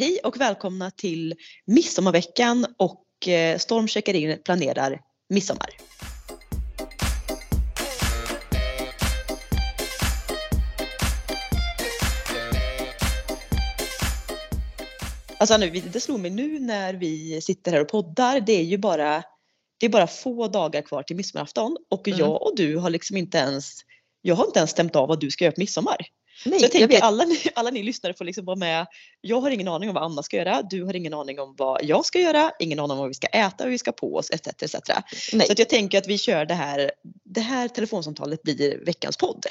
Hej 0.00 0.18
och 0.24 0.40
välkomna 0.40 0.90
till 0.90 1.34
midsommarveckan 1.64 2.66
och 2.76 3.28
eh, 3.28 3.58
Storm 3.58 3.88
checkar 3.88 4.14
in 4.14 4.38
planerar 4.44 5.00
midsommar. 5.28 5.68
Alltså 15.38 15.56
nu, 15.56 15.70
det 15.70 16.00
slog 16.00 16.20
mig 16.20 16.30
nu 16.30 16.58
när 16.60 16.94
vi 16.94 17.40
sitter 17.40 17.72
här 17.72 17.80
och 17.80 17.88
poddar, 17.88 18.40
det 18.40 18.52
är 18.52 18.64
ju 18.64 18.78
bara, 18.78 19.22
det 19.78 19.86
är 19.86 19.90
bara 19.90 20.06
få 20.06 20.48
dagar 20.48 20.82
kvar 20.82 21.02
till 21.02 21.16
midsommarafton 21.16 21.76
och 21.90 22.08
mm. 22.08 22.20
jag 22.20 22.42
och 22.42 22.56
du 22.56 22.76
har 22.76 22.90
liksom 22.90 23.16
inte 23.16 23.38
ens, 23.38 23.72
jag 24.22 24.34
har 24.34 24.46
inte 24.46 24.58
ens 24.58 24.70
stämt 24.70 24.96
av 24.96 25.08
vad 25.08 25.20
du 25.20 25.30
ska 25.30 25.44
göra 25.44 25.54
på 25.54 25.60
midsommar. 25.60 25.96
Nej, 26.44 26.58
så 26.58 26.64
jag 26.64 26.72
tänker 26.72 26.94
jag 26.94 27.02
alla, 27.02 27.24
ni, 27.24 27.38
alla 27.54 27.70
ni 27.70 27.82
lyssnare 27.82 28.14
får 28.14 28.24
liksom 28.24 28.44
vara 28.44 28.56
med. 28.56 28.86
Jag 29.20 29.40
har 29.40 29.50
ingen 29.50 29.68
aning 29.68 29.88
om 29.88 29.94
vad 29.94 30.04
Anna 30.04 30.22
ska 30.22 30.36
göra. 30.36 30.62
Du 30.62 30.84
har 30.84 30.96
ingen 30.96 31.14
aning 31.14 31.40
om 31.40 31.54
vad 31.58 31.84
jag 31.84 32.04
ska 32.04 32.20
göra. 32.20 32.52
Ingen 32.58 32.78
aning 32.78 32.92
om 32.92 32.98
vad 32.98 33.08
vi 33.08 33.14
ska 33.14 33.26
äta, 33.26 33.64
hur 33.64 33.70
vi 33.70 33.78
ska 33.78 33.92
på 33.92 34.14
oss 34.14 34.30
etc. 34.30 34.46
etc. 34.48 34.74
Nej. 35.32 35.46
Så 35.46 35.54
jag 35.56 35.68
tänker 35.68 35.98
att 35.98 36.08
vi 36.08 36.18
kör 36.18 36.44
det 36.44 36.54
här. 36.54 36.90
Det 37.24 37.40
här 37.40 37.68
telefonsamtalet 37.68 38.42
blir 38.42 38.84
veckans 38.84 39.16
podd. 39.16 39.46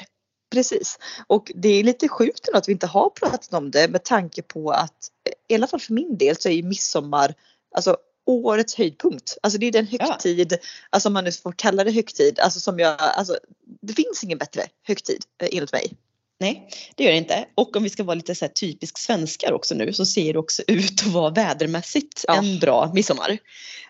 Precis 0.50 0.98
och 1.26 1.52
det 1.54 1.68
är 1.68 1.84
lite 1.84 2.08
sjukt 2.08 2.48
att 2.54 2.68
vi 2.68 2.72
inte 2.72 2.86
har 2.86 3.10
pratat 3.10 3.54
om 3.54 3.70
det 3.70 3.88
med 3.88 4.04
tanke 4.04 4.42
på 4.42 4.70
att 4.70 5.10
i 5.48 5.54
alla 5.54 5.66
fall 5.66 5.80
för 5.80 5.92
min 5.92 6.18
del 6.18 6.36
så 6.36 6.48
är 6.48 6.52
ju 6.52 6.62
midsommar 6.62 7.34
alltså 7.74 7.96
årets 8.26 8.74
höjdpunkt. 8.74 9.38
Alltså 9.42 9.58
det 9.58 9.66
är 9.66 9.72
den 9.72 9.86
högtid, 9.86 10.52
ja. 10.52 10.58
alltså 10.90 11.08
om 11.08 11.12
man 11.12 11.24
nu 11.24 11.32
får 11.32 11.52
kalla 11.52 11.84
det 11.84 11.90
högtid, 11.90 12.38
alltså 12.38 12.60
som 12.60 12.78
jag, 12.78 12.96
alltså 13.00 13.38
det 13.80 13.92
finns 13.92 14.24
ingen 14.24 14.38
bättre 14.38 14.62
högtid 14.82 15.24
eh, 15.42 15.48
enligt 15.52 15.72
mig. 15.72 15.92
Nej, 16.40 16.68
det 16.96 17.04
gör 17.04 17.10
det 17.10 17.18
inte. 17.18 17.48
Och 17.54 17.76
om 17.76 17.82
vi 17.82 17.90
ska 17.90 18.04
vara 18.04 18.14
lite 18.14 18.34
så 18.34 18.44
här 18.44 18.52
typisk 18.52 18.98
svenskar 18.98 19.52
också 19.52 19.74
nu 19.74 19.92
så 19.92 20.06
ser 20.06 20.32
det 20.32 20.38
också 20.38 20.62
ut 20.66 21.02
att 21.06 21.12
vara 21.12 21.30
vädermässigt 21.30 22.24
ja. 22.28 22.36
en 22.36 22.58
bra 22.58 22.90
midsommar. 22.94 23.38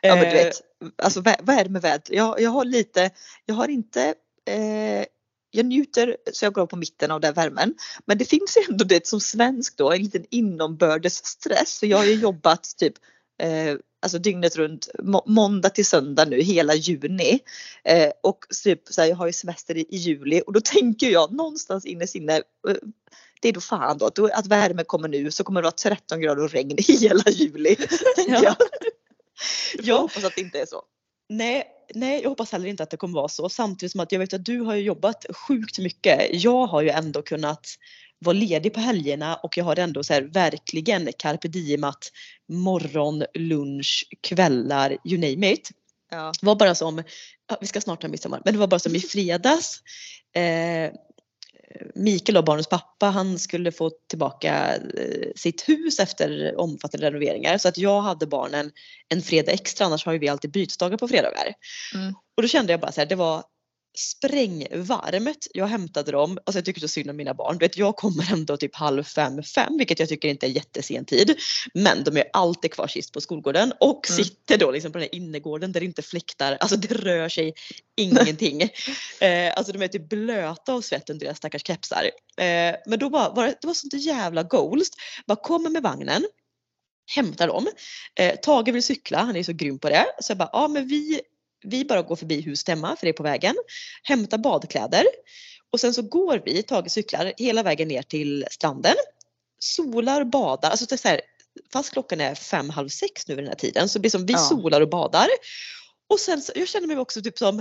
Ja 0.02 0.14
men 0.16 0.24
du 0.24 0.38
eh, 0.38 0.44
vet, 0.44 0.55
alltså 1.02 1.20
vad 1.20 1.50
är 1.50 1.64
det 1.64 1.70
med 1.70 1.82
väder? 1.82 2.14
Jag, 2.14 2.40
jag 2.40 2.50
har 2.50 2.64
lite, 2.64 3.10
jag 3.46 3.55
har 3.55 3.68
inte 3.68 4.14
eh, 4.50 5.05
jag 5.50 5.66
njuter 5.66 6.16
så 6.32 6.44
jag 6.44 6.52
går 6.52 6.66
på 6.66 6.77
mitten 6.77 7.10
av 7.10 7.20
den 7.20 7.34
värmen. 7.34 7.74
Men 8.05 8.18
det 8.18 8.24
finns 8.24 8.56
ändå 8.68 8.84
det 8.84 9.06
som 9.06 9.20
svensk 9.20 9.77
då, 9.77 9.92
en 9.92 10.02
liten 10.02 10.24
inombördes 10.30 11.27
stress. 11.27 11.80
För 11.80 11.86
jag 11.86 11.98
har 11.98 12.05
ju 12.05 12.14
jobbat 12.14 12.77
typ 12.78 12.94
eh, 13.42 13.77
alltså 14.00 14.18
dygnet 14.18 14.56
runt 14.56 14.88
må 15.02 15.22
måndag 15.27 15.70
till 15.70 15.86
söndag 15.86 16.24
nu 16.24 16.41
hela 16.41 16.74
juni. 16.74 17.38
Eh, 17.84 18.10
och 18.22 18.38
typ 18.64 18.82
så 18.88 19.00
här, 19.00 19.08
jag 19.08 19.16
har 19.16 19.27
ju 19.27 19.32
semester 19.32 19.77
i, 19.77 19.80
i, 19.80 19.96
juli 19.96 20.42
och 20.46 20.52
då 20.52 20.60
tänker 20.60 21.10
jag 21.10 21.32
någonstans 21.32 21.84
inne 21.84 22.06
sinne 22.06 22.36
eh, 22.68 22.77
det 23.40 23.48
är 23.48 23.52
då 23.52 23.60
fan 23.60 23.98
då 23.98 24.06
att, 24.06 24.18
att 24.18 24.46
värme 24.46 24.84
kommer 24.84 25.08
nu 25.08 25.30
så 25.30 25.44
kommer 25.44 25.60
det 25.60 25.66
vara 25.66 25.72
13 25.72 26.20
grader 26.20 26.42
och 26.44 26.50
regn 26.50 26.77
hela 27.00 27.30
juli. 27.30 27.77
ja. 28.28 28.42
jag. 28.42 28.56
jag 29.82 29.98
hoppas 29.98 30.24
att 30.24 30.34
det 30.34 30.40
inte 30.40 30.60
är 30.60 30.66
så. 30.66 30.83
Nej, 31.28 31.64
nej, 31.94 32.22
jag 32.22 32.28
hoppas 32.28 32.52
heller 32.52 32.66
inte 32.66 32.83
att 32.83 32.90
det 32.90 32.96
kommer 32.96 33.14
vara 33.14 33.28
så. 33.28 33.48
Samtidigt 33.48 33.92
som 33.92 34.00
att 34.00 34.12
jag 34.12 34.18
vet 34.18 34.34
att 34.34 34.44
du 34.44 34.60
har 34.60 34.74
jobbat 34.74 35.27
sjukt 35.30 35.78
mycket. 35.78 36.28
Jag 36.30 36.66
har 36.66 36.83
ju 36.83 36.88
ändå 36.88 37.22
kunnat 37.22 37.66
vara 38.19 38.33
ledig 38.33 38.74
på 38.74 38.80
helgerna 38.80 39.36
och 39.36 39.56
jag 39.56 39.64
har 39.64 39.78
ändå 39.78 40.05
så 40.05 40.12
här 40.12 40.22
verkligen 40.22 41.12
carpe 41.19 41.48
diem 41.48 41.84
att 41.84 42.12
morgon, 42.48 43.24
lunch, 43.34 44.08
kvällar, 44.20 44.97
you 45.05 45.20
name 45.20 45.52
it. 45.52 45.70
Ja. 46.11 46.33
Det 46.41 46.46
var 46.46 46.56
bara 46.56 46.74
som, 46.74 47.02
vi 47.61 47.66
ska 47.66 47.80
snart 47.80 48.02
ha 48.02 48.08
midsommar, 48.08 48.42
men 48.44 48.55
det 48.55 48.61
var 48.61 48.66
bara 48.66 48.78
som 48.78 48.96
i 48.96 49.00
fredags. 49.00 49.83
Eh, 50.34 50.92
Mikael 51.94 52.36
och 52.36 52.44
barnens 52.44 52.66
pappa, 52.66 53.06
han 53.06 53.39
skulle 53.39 53.72
få 53.72 53.91
tillbaka 53.91 54.77
eh, 54.77 55.30
sitt 55.36 55.69
hus 55.69 56.00
efter 56.00 56.55
omfattande 56.61 57.06
renoveringar 57.06 57.58
så 57.58 57.69
att 57.69 57.78
jag 57.78 58.00
hade 58.00 58.27
barnen 58.27 58.70
en 59.08 59.22
fredag 59.22 59.52
extra 59.52 59.86
annars 59.86 60.06
har 60.06 60.12
ju 60.12 60.19
vi 60.19 60.28
alltid 60.28 60.50
bytesdagar 60.50 60.96
på 60.96 61.08
fredagar. 61.08 61.55
Mm. 61.94 62.14
Och 62.36 62.42
då 62.42 62.48
kände 62.48 62.72
jag 62.72 62.80
bara 62.80 62.92
så 62.92 63.00
här, 63.00 63.06
det 63.06 63.14
var 63.14 63.42
sprängvarmt. 63.98 65.46
Jag 65.55 65.67
hämtade 65.67 66.12
dem, 66.12 66.39
alltså 66.45 66.58
jag 66.58 66.64
tycker 66.64 66.80
så 66.80 66.89
synd 66.89 67.11
om 67.11 67.17
mina 67.17 67.35
barn. 67.35 67.58
Du 67.58 67.64
vet, 67.64 67.77
jag 67.77 67.96
kommer 67.96 68.33
ändå 68.33 68.57
typ 68.57 68.77
halv 68.77 69.02
fem, 69.02 69.42
fem 69.42 69.79
vilket 69.79 70.01
jag 70.01 70.08
tycker 70.08 70.29
inte 70.29 70.46
är 70.46 70.51
jättesen 70.51 71.05
tid. 71.05 71.36
Men 71.74 72.05
de 72.05 72.17
är 72.17 72.24
alltid 72.33 72.73
kvar 72.73 72.86
sist 72.86 73.12
på 73.12 73.20
skolgården 73.20 73.73
och 73.80 74.11
mm. 74.11 74.24
sitter 74.24 74.58
då 74.58 74.70
liksom 74.70 74.92
på 74.92 74.98
den 74.98 75.08
här 75.12 75.14
innergården 75.14 75.73
där 75.73 75.80
det 75.80 75.86
inte 75.86 76.02
fläktar, 76.02 76.57
alltså 76.61 76.77
det 76.77 76.95
rör 76.95 77.29
sig 77.29 77.55
ingenting. 77.96 78.62
eh, 79.20 79.52
alltså 79.57 79.73
de 79.73 79.83
är 79.83 79.89
typ 79.89 80.08
blöta 80.08 80.73
av 80.73 80.80
svett 80.80 81.11
under 81.11 81.27
deras 81.27 81.39
stackars 81.39 81.67
kepsar. 81.67 82.11
Eh, 82.36 82.74
men 82.86 82.98
då 82.98 83.08
var, 83.08 83.35
var 83.35 83.46
det, 83.46 83.55
det 83.61 83.67
var 83.67 83.74
sånt 83.74 83.95
jävla 83.95 84.42
goals. 84.42 84.91
Bara 85.27 85.36
kommer 85.36 85.70
med 85.70 85.83
vagnen 85.83 86.27
hämtar 87.17 87.48
dem. 87.48 87.67
Eh, 88.14 88.35
Tage 88.42 88.68
vill 88.68 88.83
cykla, 88.83 89.18
han 89.18 89.36
är 89.36 89.42
så 89.42 89.52
grym 89.52 89.79
på 89.79 89.89
det. 89.89 90.07
Så 90.20 90.30
jag 90.30 90.39
bara, 90.39 90.51
ja 90.52 90.68
men 90.68 90.89
vi 90.89 91.20
vi 91.64 91.85
bara 91.85 92.02
går 92.02 92.17
förbi 92.17 92.41
huset 92.41 92.69
hemma 92.69 92.96
för 92.96 93.07
det 93.07 93.11
är 93.11 93.13
på 93.13 93.23
vägen, 93.23 93.55
hämtar 94.02 94.39
badkläder 94.39 95.05
och 95.70 95.80
sen 95.80 95.95
så 95.95 96.02
går 96.02 96.42
vi, 96.45 96.63
Tage 96.63 96.91
cyklar, 96.91 97.33
hela 97.36 97.63
vägen 97.63 97.89
ner 97.89 98.02
till 98.02 98.46
stranden, 98.51 98.95
solar, 99.58 100.24
badar, 100.24 100.70
alltså 100.70 100.86
det 100.86 100.95
är 100.95 100.97
så 100.97 101.08
här, 101.08 101.20
fast 101.73 101.92
klockan 101.92 102.20
är 102.20 102.35
fem, 102.35 102.70
halv 102.70 102.89
sex 102.89 103.29
nu 103.29 103.35
vid 103.35 103.45
den 103.45 103.48
här 103.48 103.58
tiden 103.58 103.89
så 103.89 104.01
blir 104.01 104.11
som 104.11 104.27
vi 104.27 104.33
ja. 104.33 104.39
solar 104.39 104.80
och 104.80 104.91
badar. 104.91 105.29
Och 106.08 106.20
sen 106.20 106.42
så, 106.42 106.52
jag 106.55 106.68
känner 106.68 106.86
mig 106.86 106.98
också 106.98 107.23
typ 107.23 107.39
som 107.39 107.58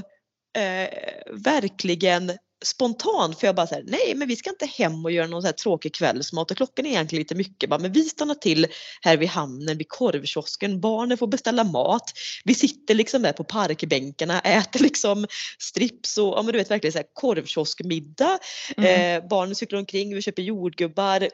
eh, 0.57 0.89
verkligen 1.31 2.31
spontan 2.65 3.35
för 3.35 3.47
jag 3.47 3.55
bara 3.55 3.67
säger 3.67 3.83
nej 3.87 4.13
men 4.15 4.27
vi 4.27 4.35
ska 4.35 4.49
inte 4.49 4.65
hem 4.65 5.05
och 5.05 5.11
göra 5.11 5.27
någon 5.27 5.41
så 5.41 5.47
här 5.47 5.53
tråkig 5.53 5.93
kvällsmat 5.93 6.51
och 6.51 6.57
klockan 6.57 6.85
är 6.85 6.89
egentligen 6.89 7.19
lite 7.19 7.35
mycket 7.35 7.69
bara, 7.69 7.79
men 7.79 7.91
vi 7.91 8.03
stannar 8.03 8.35
till 8.35 8.67
här 9.01 9.17
vid 9.17 9.29
hamnen 9.29 9.77
vid 9.77 9.89
korvkiosken, 9.89 10.81
barnen 10.81 11.17
får 11.17 11.27
beställa 11.27 11.63
mat. 11.63 12.13
Vi 12.43 12.55
sitter 12.55 12.93
liksom 12.93 13.21
där 13.21 13.33
på 13.33 13.43
parkbänkarna, 13.43 14.39
äter 14.39 14.79
liksom 14.79 15.27
strips 15.59 16.17
och 16.17 16.27
ja 16.27 16.41
men 16.41 16.51
du 16.51 16.57
vet 16.57 16.71
verkligen 16.71 16.93
så 16.93 16.99
här 16.99 17.07
korvkioskmiddag. 17.13 18.39
Mm. 18.77 19.23
Eh, 19.23 19.29
barnen 19.29 19.55
cyklar 19.55 19.79
omkring, 19.79 20.15
vi 20.15 20.21
köper 20.21 20.41
jordgubbar 20.41 21.29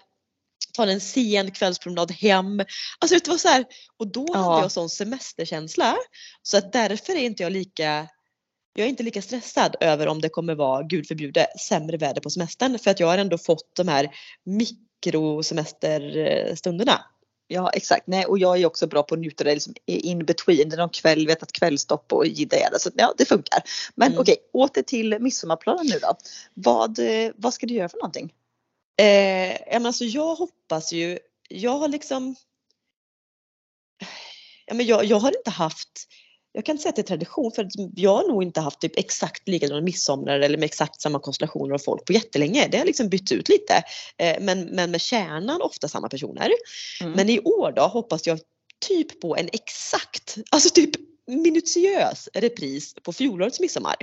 tar 0.74 0.88
en 0.88 1.02
sen 1.02 1.52
kvällspromenad 1.52 2.12
hem. 2.12 2.60
Alltså 3.00 3.18
det 3.18 3.28
var 3.28 3.38
så 3.38 3.48
här, 3.48 3.66
och 3.98 4.12
då 4.12 4.26
ja. 4.34 4.40
hade 4.40 4.62
jag 4.62 4.72
sån 4.72 4.90
semesterkänsla 4.90 5.96
så 6.42 6.58
att 6.58 6.74
därför 6.74 7.14
är 7.14 7.20
inte 7.20 7.44
jag 7.44 7.52
lika 7.52 8.08
jag 8.74 8.86
är 8.86 8.90
inte 8.90 9.04
lika 9.04 9.22
stressad 9.22 9.76
över 9.80 10.08
om 10.08 10.22
det 10.22 10.30
kommer 10.30 10.56
vara, 10.56 10.84
gud 10.84 11.08
förbjude, 11.08 11.48
sämre 11.60 11.98
väder 11.98 12.22
på 12.22 12.30
semestern 12.30 12.80
för 12.80 12.92
att 12.92 13.00
jag 13.00 13.08
har 13.08 13.18
ändå 13.18 13.38
fått 13.38 13.76
de 13.76 13.88
här 13.88 14.16
mikrosemesterstunderna. 14.44 17.06
Ja 17.48 17.70
exakt, 17.70 18.08
nej 18.08 18.26
och 18.26 18.40
jag 18.40 18.62
är 18.62 18.66
också 18.66 18.88
bra 18.88 19.04
på 19.04 19.16
att 19.16 19.22
njuta 19.22 19.44
det 19.44 19.54
liksom 19.54 19.74
in 19.86 20.26
between, 20.26 20.70
någon 20.70 20.90
kväll, 20.90 21.28
vet 21.28 21.44
att 21.44 21.52
kvällstopp 21.52 22.14
och 22.14 22.28
jidda 22.28 22.80
så 22.80 22.90
ja 22.96 23.14
det 23.18 23.26
funkar. 23.26 23.64
Men 23.96 24.08
mm. 24.08 24.20
okej, 24.20 24.36
åter 24.54 24.82
till 24.82 25.18
midsommarplanen 25.20 25.86
nu 25.86 26.00
då. 26.00 26.18
Vad, 26.54 27.00
vad 27.36 27.54
ska 27.54 27.66
du 27.66 27.74
göra 27.74 27.90
för 27.90 27.98
någonting? 27.98 28.34
Eh, 29.02 29.86
alltså 29.86 30.06
jag 30.06 30.36
hoppas 30.36 30.94
ju, 30.94 31.20
jag 31.50 31.78
har 31.78 31.88
liksom 31.88 32.36
jag, 34.66 35.06
jag 35.06 35.18
har 35.18 35.38
inte 35.38 35.50
haft 35.50 36.08
jag 36.54 36.66
kan 36.66 36.74
inte 36.74 36.82
säga 36.82 36.90
att 36.90 36.96
det 36.96 37.02
är 37.02 37.04
tradition 37.04 37.52
för 37.52 37.68
jag 37.96 38.16
har 38.16 38.28
nog 38.28 38.44
inte 38.44 38.62
haft 38.62 38.80
typ 38.80 39.00
exakt 39.00 39.48
likadana 39.48 39.82
midsommar 39.82 40.40
eller 40.40 40.58
med 40.58 40.66
exakt 40.66 41.02
samma 41.02 41.20
konstellationer 41.20 41.74
av 41.74 41.80
folk 41.80 42.06
på 42.06 42.14
jättelänge. 42.14 42.68
Det 42.68 42.78
har 42.78 42.86
liksom 42.86 43.10
bytts 43.10 43.32
ut 43.32 43.50
lite. 43.50 43.84
Eh, 44.18 44.36
men, 44.42 44.66
men 44.66 44.92
med 44.92 45.02
kärnan 45.02 45.62
ofta 45.62 45.88
samma 45.88 46.10
personer. 46.10 46.50
Mm. 47.02 47.14
Men 47.14 47.30
i 47.30 47.40
år 47.40 47.72
då 47.72 47.82
hoppas 47.82 48.28
jag 48.28 48.40
typ 48.88 49.22
på 49.22 49.36
en 49.36 49.50
exakt, 49.54 50.38
alltså 50.52 50.70
typ 50.70 50.92
minutiös 51.28 52.30
repris 52.34 52.96
på 53.04 53.14
fjolårets 53.14 53.60
midsommar. 53.60 53.96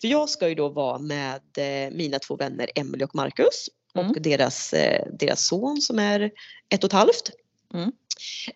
För 0.00 0.08
jag 0.08 0.28
ska 0.28 0.48
ju 0.48 0.54
då 0.54 0.68
vara 0.68 0.98
med 0.98 1.40
eh, 1.56 1.92
mina 1.92 2.18
två 2.18 2.36
vänner 2.36 2.70
Emelie 2.74 3.04
och 3.04 3.14
Marcus 3.14 3.68
mm. 3.94 4.10
och 4.10 4.22
deras, 4.22 4.72
eh, 4.72 5.06
deras 5.18 5.46
son 5.46 5.80
som 5.80 5.98
är 5.98 6.30
ett 6.68 6.84
och 6.84 6.88
ett 6.88 6.92
halvt. 6.92 7.30
Mm. 7.74 7.92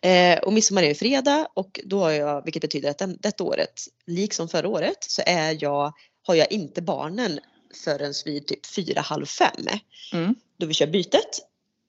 Eh, 0.03 0.39
och 0.39 0.53
midsommar 0.53 0.83
är 0.83 0.89
ju 0.89 0.95
fredag 0.95 1.49
och 1.55 1.81
då 1.85 2.01
har 2.01 2.11
jag, 2.11 2.45
vilket 2.45 2.63
betyder 2.63 2.91
att 2.91 2.99
den, 2.99 3.19
detta 3.21 3.45
året, 3.45 3.81
liksom 4.07 4.49
förra 4.49 4.69
året, 4.69 5.05
så 5.05 5.23
är 5.27 5.59
jag, 5.61 5.93
har 6.27 6.35
jag 6.35 6.53
inte 6.53 6.83
barnen 6.83 7.41
förrän 7.85 8.15
vid 8.25 8.47
typ 8.47 8.67
fyra, 8.67 9.01
halv 9.01 9.27
fem. 9.27 9.67
Mm. 10.13 10.35
Då 10.57 10.67
vi 10.67 10.75
kör 10.75 10.87
bytet. 10.87 11.41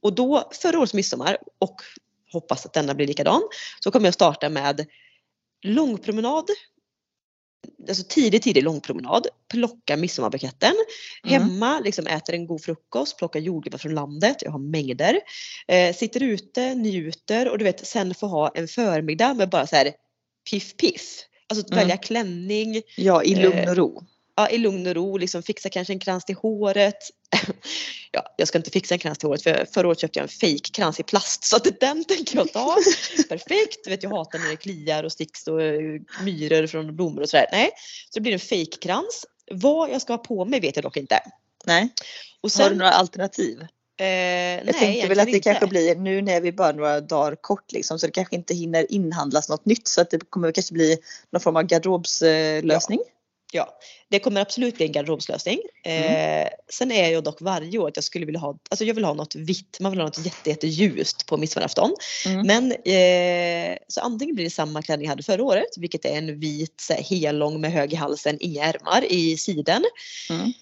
Och 0.02 0.14
då, 0.14 0.50
förra 0.52 0.80
årets 0.80 0.94
midsommar 0.94 1.38
och 1.60 1.82
hoppas 2.32 2.66
att 2.66 2.74
denna 2.74 2.94
blir 2.94 3.08
likadan, 3.08 3.42
så 3.80 3.92
kommer 3.92 4.08
jag 4.08 4.14
starta 4.14 4.50
med 4.50 4.86
långpromenad 5.62 6.46
alltså 7.88 8.04
tidig, 8.04 8.42
tidig 8.42 8.64
långpromenad, 8.64 9.28
plocka 9.48 9.98
midsommarbuketten. 9.98 10.74
Mm. 11.24 11.42
Hemma 11.42 11.80
liksom 11.80 12.08
äter 12.08 12.36
en 12.36 12.48
god 12.48 12.64
frukost, 12.64 13.18
plockar 13.18 13.40
jordgubbar 13.40 13.78
från 13.78 13.96
landet, 13.96 14.38
jag 14.42 14.52
har 14.52 14.60
mängder. 14.60 15.20
Eh, 15.68 15.96
sitter 15.96 16.24
ute, 16.24 16.76
njuter 16.76 17.50
och 17.50 17.58
du 17.58 17.64
vet 17.64 17.88
sen 17.88 18.14
får 18.14 18.28
ha 18.28 18.52
en 18.56 18.68
förmiddag 18.68 19.34
med 19.34 19.50
bara 19.50 19.68
så 19.68 19.76
här 19.76 19.92
piff 20.52 20.78
piff. 20.78 21.20
Alltså 21.48 21.68
mm. 21.68 21.80
välja 21.80 21.98
klänning. 21.98 22.82
Ja, 22.98 23.24
i 23.24 23.36
lugn 23.36 23.70
och 23.70 23.76
ro. 23.76 24.04
ja, 24.36 24.50
i 24.50 24.58
lugn 24.58 24.88
och 24.88 24.96
ro 24.96 25.18
liksom 25.18 25.44
fixa 25.44 25.70
kanske 25.70 25.94
en 25.94 26.00
krans 26.00 26.26
till 26.26 26.36
håret. 26.36 26.98
ja, 28.12 28.34
jag 28.38 28.48
ska 28.48 28.58
inte 28.58 28.72
fixa 28.72 28.96
en 28.96 29.00
krans 29.00 29.18
till 29.18 29.28
håret 29.28 29.44
för 29.44 29.68
förra 29.74 29.88
året 29.88 30.00
köpte 30.00 30.20
jag 30.20 30.24
en 30.24 30.30
fake 30.30 30.72
krans 30.74 31.00
i 31.00 31.04
plast 31.04 31.44
så 31.44 31.56
att 31.56 31.80
den 31.80 32.06
tänker 32.06 32.38
jag 32.38 32.54
ta. 32.54 32.76
Perfekt, 33.30 33.84
du 33.84 33.90
vet 33.90 34.04
jag 34.04 34.10
hatar 34.10 34.40
när 34.40 34.50
det 34.50 34.56
kliar 34.56 35.04
och 35.04 35.12
sticks 35.12 35.48
och 35.48 35.62
eh, 35.62 36.02
myror 36.24 36.68
från 36.68 36.96
blommor 36.96 37.22
och 37.22 37.30
sådär. 37.30 37.48
Nej, 37.52 37.72
så 38.10 38.20
det 38.20 38.22
blir 38.22 38.34
en 38.34 38.40
fake 38.40 38.78
krans. 38.82 39.26
Vad 39.52 39.90
jag 39.90 40.02
ska 40.02 40.14
ha 40.14 40.18
på 40.18 40.46
mig 40.46 40.60
vet 40.60 40.76
jag 40.76 40.86
dock 40.86 40.98
inte. 40.98 41.20
Nej. 41.66 41.90
Och 42.42 42.52
sen, 42.52 42.64
Har 42.64 42.70
du 42.70 42.76
några 42.76 42.92
alternativ? 42.92 43.66
Eh, 44.00 44.08
jag 44.08 44.66
nej, 44.66 44.74
tänkte 44.74 45.08
väl 45.08 45.20
att 45.20 45.26
det 45.26 45.32
inte. 45.32 45.50
kanske 45.50 45.68
blir 45.68 45.96
nu 45.96 46.22
när 46.22 46.42
vi 46.42 46.52
bara 46.52 46.72
några 46.72 47.02
dagar 47.02 47.36
kort 47.42 47.72
liksom 47.72 48.00
så 48.00 48.06
det 48.06 48.12
kanske 48.12 48.36
inte 48.36 48.54
hinner 48.54 48.92
inhandlas 48.92 49.50
något 49.50 49.66
nytt 49.66 49.88
så 49.88 50.02
att 50.02 50.10
det 50.10 50.20
kommer 50.30 50.52
kanske 50.52 50.74
bli 50.74 50.98
någon 51.32 51.42
form 51.42 51.56
av 51.56 51.64
garderobslösning. 51.64 53.00
Ja. 53.06 53.19
Ja, 53.52 53.80
det 54.10 54.20
kommer 54.20 54.42
absolut 54.42 54.76
bli 54.76 54.86
en 54.86 54.92
garderobslösning. 54.92 55.60
Mm. 55.84 56.44
Eh, 56.44 56.50
sen 56.70 56.92
är 56.92 57.10
jag 57.10 57.24
dock 57.24 57.42
varje 57.42 57.78
år 57.78 57.88
att 57.88 57.98
jag 57.98 58.04
skulle 58.04 58.26
vilja 58.26 58.40
ha, 58.40 58.58
alltså 58.70 58.86
jag 58.86 58.94
vill 58.94 59.04
ha 59.04 59.14
något 59.14 59.36
vitt, 59.36 59.78
man 59.80 59.92
vill 59.92 60.00
ha 60.00 60.08
något 60.08 60.26
jätte, 60.26 61.26
på 61.26 61.38
midsommarafton. 61.38 61.96
Mm. 62.26 62.48
Men 62.48 62.72
eh, 62.72 63.78
så 63.88 64.02
antingen 64.02 64.36
blir 64.36 64.46
det 64.46 64.52
samma 64.52 64.82
klänning 64.82 65.06
jag 65.06 65.10
hade 65.10 65.24
förra 65.24 65.44
året, 65.44 65.78
vilket 65.78 66.06
är 66.06 66.18
en 66.18 66.40
vit 66.40 66.92
hellång 67.10 67.62
med 67.62 67.72
hög 67.72 67.94
i 67.94 67.96
halsen, 67.96 68.38
inga 68.40 68.64
ärmar 68.64 69.12
i 69.12 69.38
siden. 69.38 69.84
Mm. 70.30 70.54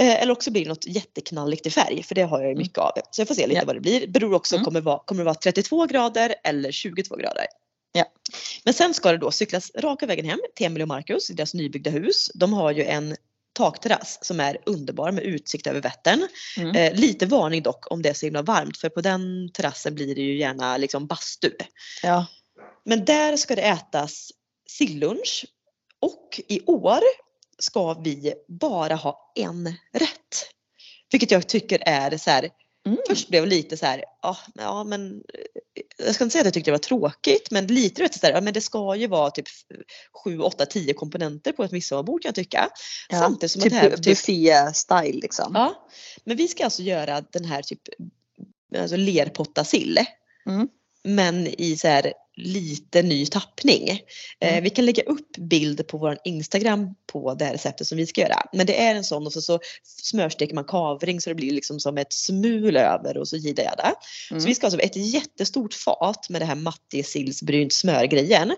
Eh, 0.00 0.22
eller 0.22 0.32
också 0.32 0.50
blir 0.50 0.62
det 0.62 0.68
något 0.68 0.86
jätteknalligt 0.86 1.66
i 1.66 1.70
färg 1.70 2.02
för 2.02 2.14
det 2.14 2.22
har 2.22 2.38
jag 2.38 2.48
ju 2.48 2.52
mm. 2.52 2.62
mycket 2.62 2.78
av. 2.78 2.92
Så 3.10 3.20
jag 3.20 3.28
får 3.28 3.34
se 3.34 3.46
lite 3.46 3.60
ja. 3.60 3.66
vad 3.66 3.76
det 3.76 3.80
blir. 3.80 4.06
Beror 4.06 4.34
också, 4.34 4.54
mm. 4.54 4.64
kommer, 4.64 4.80
vara, 4.80 4.98
kommer 5.04 5.20
det 5.20 5.24
vara 5.24 5.34
32 5.34 5.86
grader 5.86 6.34
eller 6.44 6.72
22 6.72 7.16
grader? 7.16 7.46
Ja. 7.96 8.04
Men 8.64 8.74
sen 8.74 8.94
ska 8.94 9.12
det 9.12 9.18
då 9.18 9.30
cyklas 9.30 9.70
raka 9.74 10.06
vägen 10.06 10.24
hem 10.24 10.40
till 10.54 10.66
Emily 10.66 10.84
och 10.84 10.88
Marcus 10.88 11.30
i 11.30 11.34
deras 11.34 11.54
nybyggda 11.54 11.90
hus. 11.90 12.30
De 12.34 12.52
har 12.52 12.70
ju 12.70 12.84
en 12.84 13.16
takterrass 13.52 14.18
som 14.22 14.40
är 14.40 14.58
underbar 14.66 15.12
med 15.12 15.24
utsikt 15.24 15.66
över 15.66 15.80
Vättern. 15.80 16.28
Mm. 16.56 16.76
Eh, 16.76 16.94
lite 17.00 17.26
varning 17.26 17.62
dock 17.62 17.90
om 17.90 18.02
det 18.02 18.08
är 18.08 18.14
så 18.14 18.26
himla 18.26 18.42
varmt 18.42 18.78
för 18.78 18.88
på 18.88 19.00
den 19.00 19.50
terrassen 19.52 19.94
blir 19.94 20.14
det 20.14 20.20
ju 20.20 20.38
gärna 20.38 20.76
liksom 20.76 21.06
bastu. 21.06 21.50
Ja. 22.02 22.26
Men 22.84 23.04
där 23.04 23.36
ska 23.36 23.54
det 23.54 23.62
ätas 23.62 24.30
sillunch 24.70 25.44
och 26.00 26.40
i 26.48 26.60
år 26.66 27.00
ska 27.58 27.94
vi 27.94 28.34
bara 28.48 28.94
ha 28.94 29.32
en 29.34 29.74
rätt. 29.92 30.48
Vilket 31.10 31.30
jag 31.30 31.48
tycker 31.48 31.82
är 31.86 32.16
så 32.16 32.30
här, 32.30 32.50
mm. 32.86 32.98
först 33.08 33.28
blev 33.28 33.42
jag 33.42 33.48
lite 33.48 33.76
så 33.76 33.86
här, 33.86 34.04
ja, 34.22 34.36
ja 34.54 34.84
men 34.84 35.22
jag 35.96 36.14
ska 36.14 36.24
inte 36.24 36.32
säga 36.32 36.40
att 36.40 36.46
jag 36.46 36.54
tyckte 36.54 36.70
det 36.70 36.74
var 36.74 36.78
tråkigt 36.78 37.50
men 37.50 37.66
lite 37.66 38.02
vet 38.02 38.14
så 38.14 38.26
här, 38.26 38.34
ja, 38.34 38.40
men 38.40 38.54
det 38.54 38.60
ska 38.60 38.96
ju 38.96 39.06
vara 39.06 39.30
typ 39.30 39.46
7, 40.24 40.38
8, 40.40 40.66
10 40.66 40.94
komponenter 40.94 41.52
på 41.52 41.64
ett 41.64 41.72
midsommarbord 41.72 42.22
kan 42.22 42.28
jag 42.28 42.34
tycka. 42.34 42.68
Ja, 43.08 43.18
Samtidigt 43.18 43.50
som 43.50 43.62
typ, 43.62 43.72
att 43.72 43.78
här, 43.78 43.90
typ 43.90 44.06
buffé-style 44.06 45.20
liksom. 45.20 45.50
Ja, 45.54 45.88
men 46.24 46.36
vi 46.36 46.48
ska 46.48 46.64
alltså 46.64 46.82
göra 46.82 47.20
den 47.20 47.44
här 47.44 47.62
typ 47.62 47.80
alltså 48.78 48.96
lerpottasill. 48.96 49.98
Mm. 50.46 50.68
Men 51.02 51.46
i 51.46 51.76
så 51.76 51.88
här 51.88 52.12
lite 52.36 53.02
ny 53.02 53.26
tappning. 53.26 53.88
Eh, 54.40 54.52
mm. 54.52 54.64
vi 54.64 54.70
kan 54.70 54.86
lägga 54.86 55.02
upp 55.02 55.36
bild 55.36 55.86
på 55.88 55.98
vår 55.98 56.18
Instagram 56.24 56.94
på 57.06 57.34
det 57.34 57.44
här 57.44 57.52
receptet 57.52 57.86
som 57.86 57.98
vi 57.98 58.06
ska 58.06 58.20
göra. 58.20 58.42
Men 58.52 58.66
det 58.66 58.82
är 58.82 58.94
en 58.94 59.04
sån 59.04 59.26
och 59.26 59.32
så, 59.32 59.42
så 59.42 59.60
smörsteker 59.82 60.54
man 60.54 60.64
kavring 60.64 61.20
så 61.20 61.30
det 61.30 61.34
blir 61.34 61.50
liksom 61.50 61.80
som 61.80 61.98
ett 61.98 62.12
smul 62.12 62.76
över 62.76 63.16
och 63.16 63.28
så 63.28 63.36
jidda 63.36 63.62
jadda. 63.62 63.94
Mm. 64.30 64.40
Så 64.40 64.48
vi 64.48 64.54
ska 64.54 64.66
alltså 64.66 64.78
ha 64.78 64.84
ett 64.84 64.96
jättestort 64.96 65.74
fat 65.74 66.28
med 66.28 66.40
det 66.40 66.44
här 66.44 66.54
matjesillsbrynt 66.54 67.72
smörgrejen 67.72 68.50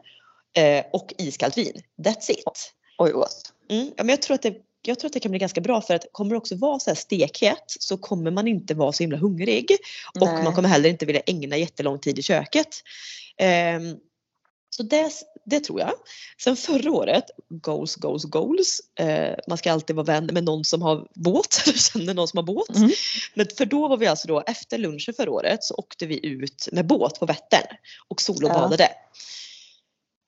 eh, 0.56 0.84
och 0.92 1.14
iskallt 1.18 1.58
vin. 1.58 1.82
That's 2.02 2.30
it. 2.30 2.72
Oj, 2.98 3.12
oj. 3.14 3.26
Mm, 3.70 3.86
ja, 3.96 4.04
men 4.04 4.08
jag 4.08 4.22
tror 4.22 4.34
att 4.34 4.42
det 4.42 4.54
jag 4.86 4.98
tror 4.98 5.08
att 5.08 5.12
det 5.12 5.20
kan 5.20 5.30
bli 5.30 5.38
ganska 5.38 5.60
bra 5.60 5.80
för 5.80 5.94
att 5.94 6.04
kommer 6.12 6.30
det 6.30 6.36
också 6.36 6.56
vara 6.56 6.78
så 6.78 6.90
här 6.90 6.94
stekhet 6.94 7.64
så 7.66 7.96
kommer 7.96 8.30
man 8.30 8.48
inte 8.48 8.74
vara 8.74 8.92
så 8.92 9.02
himla 9.02 9.18
hungrig. 9.18 9.70
Och 10.20 10.26
Nej. 10.26 10.44
man 10.44 10.54
kommer 10.54 10.68
heller 10.68 10.88
inte 10.88 11.06
vilja 11.06 11.22
ägna 11.26 11.56
jättelång 11.56 11.98
tid 11.98 12.18
i 12.18 12.22
köket. 12.22 12.82
Um, 13.78 13.96
så 14.70 14.82
det, 14.82 15.10
det 15.44 15.60
tror 15.60 15.80
jag. 15.80 15.92
Sen 16.42 16.56
förra 16.56 16.92
året, 16.92 17.24
goals, 17.48 17.96
goals, 17.96 18.24
goals. 18.24 18.80
Eh, 19.00 19.34
man 19.48 19.58
ska 19.58 19.72
alltid 19.72 19.96
vara 19.96 20.06
vän 20.06 20.30
med 20.32 20.44
någon 20.44 20.64
som 20.64 20.82
har 20.82 21.08
båt 21.14 21.62
eller 21.66 21.78
känner 21.78 22.14
någon 22.14 22.28
som 22.28 22.36
har 22.36 22.44
båt. 22.44 22.76
Mm. 22.76 22.90
Men 23.34 23.46
för 23.56 23.64
då 23.64 23.88
var 23.88 23.96
vi 23.96 24.06
alltså 24.06 24.28
då 24.28 24.42
efter 24.46 24.78
lunchen 24.78 25.14
förra 25.14 25.30
året 25.30 25.64
så 25.64 25.74
åkte 25.74 26.06
vi 26.06 26.26
ut 26.26 26.68
med 26.72 26.86
båt 26.86 27.18
på 27.20 27.26
Vättern 27.26 27.66
och 28.08 28.20
solobadade. 28.20 28.88
Ja. 28.90 29.18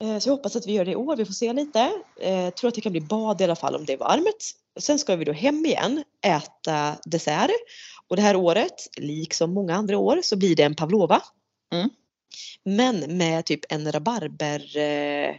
Eh, 0.03 0.19
så 0.19 0.29
jag 0.29 0.35
hoppas 0.35 0.55
att 0.55 0.67
vi 0.67 0.73
gör 0.73 0.85
det 0.85 0.91
i 0.91 0.95
år, 0.95 1.15
vi 1.15 1.25
får 1.25 1.33
se 1.33 1.53
lite. 1.53 1.91
Jag 2.19 2.45
eh, 2.45 2.49
tror 2.49 2.67
att 2.67 2.75
det 2.75 2.81
kan 2.81 2.91
bli 2.91 3.01
bad 3.01 3.41
i 3.41 3.43
alla 3.43 3.55
fall 3.55 3.75
om 3.75 3.85
det 3.85 3.93
är 3.93 3.97
varmt. 3.97 4.51
Sen 4.79 4.99
ska 4.99 5.15
vi 5.15 5.25
då 5.25 5.31
hem 5.31 5.65
igen, 5.65 6.03
äta 6.25 6.97
dessert. 7.05 7.51
Och 8.07 8.15
det 8.15 8.21
här 8.21 8.35
året, 8.35 8.87
liksom 8.97 9.53
många 9.53 9.75
andra 9.75 9.97
år, 9.97 10.19
så 10.23 10.35
blir 10.35 10.55
det 10.55 10.63
en 10.63 10.75
pavlova. 10.75 11.21
Mm. 11.73 11.89
Men 12.63 13.17
med 13.17 13.45
typ 13.45 13.59
en 13.69 13.91
rabarber, 13.91 14.77
eh, 14.77 15.35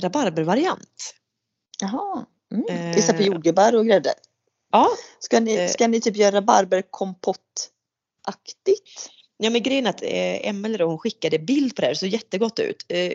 rabarbervariant. 0.00 1.14
Jaha, 1.80 2.26
mm. 2.52 2.64
Eh, 2.70 2.98
istället 2.98 3.20
för 3.20 3.28
jordgubbar 3.28 3.74
och 3.74 3.86
grädde? 3.86 4.14
Ja. 4.72 4.88
Ska 5.18 5.40
ni, 5.40 5.68
ska 5.68 5.88
ni 5.88 6.00
typ 6.00 6.16
göra 6.16 6.36
rabarberkompottaktigt? 6.36 9.10
Ja 9.42 9.50
men 9.50 9.62
grejen 9.62 9.86
är 9.86 9.90
att 9.90 10.02
eh, 10.02 10.48
Emelie 10.48 10.78
då, 10.78 10.86
hon 10.86 10.98
skickade 10.98 11.38
bild 11.38 11.76
på 11.76 11.80
det 11.80 11.86
här, 11.86 11.94
det 11.94 11.98
såg 11.98 12.08
jättegott 12.08 12.58
ut. 12.58 12.84
Eh, 12.88 13.12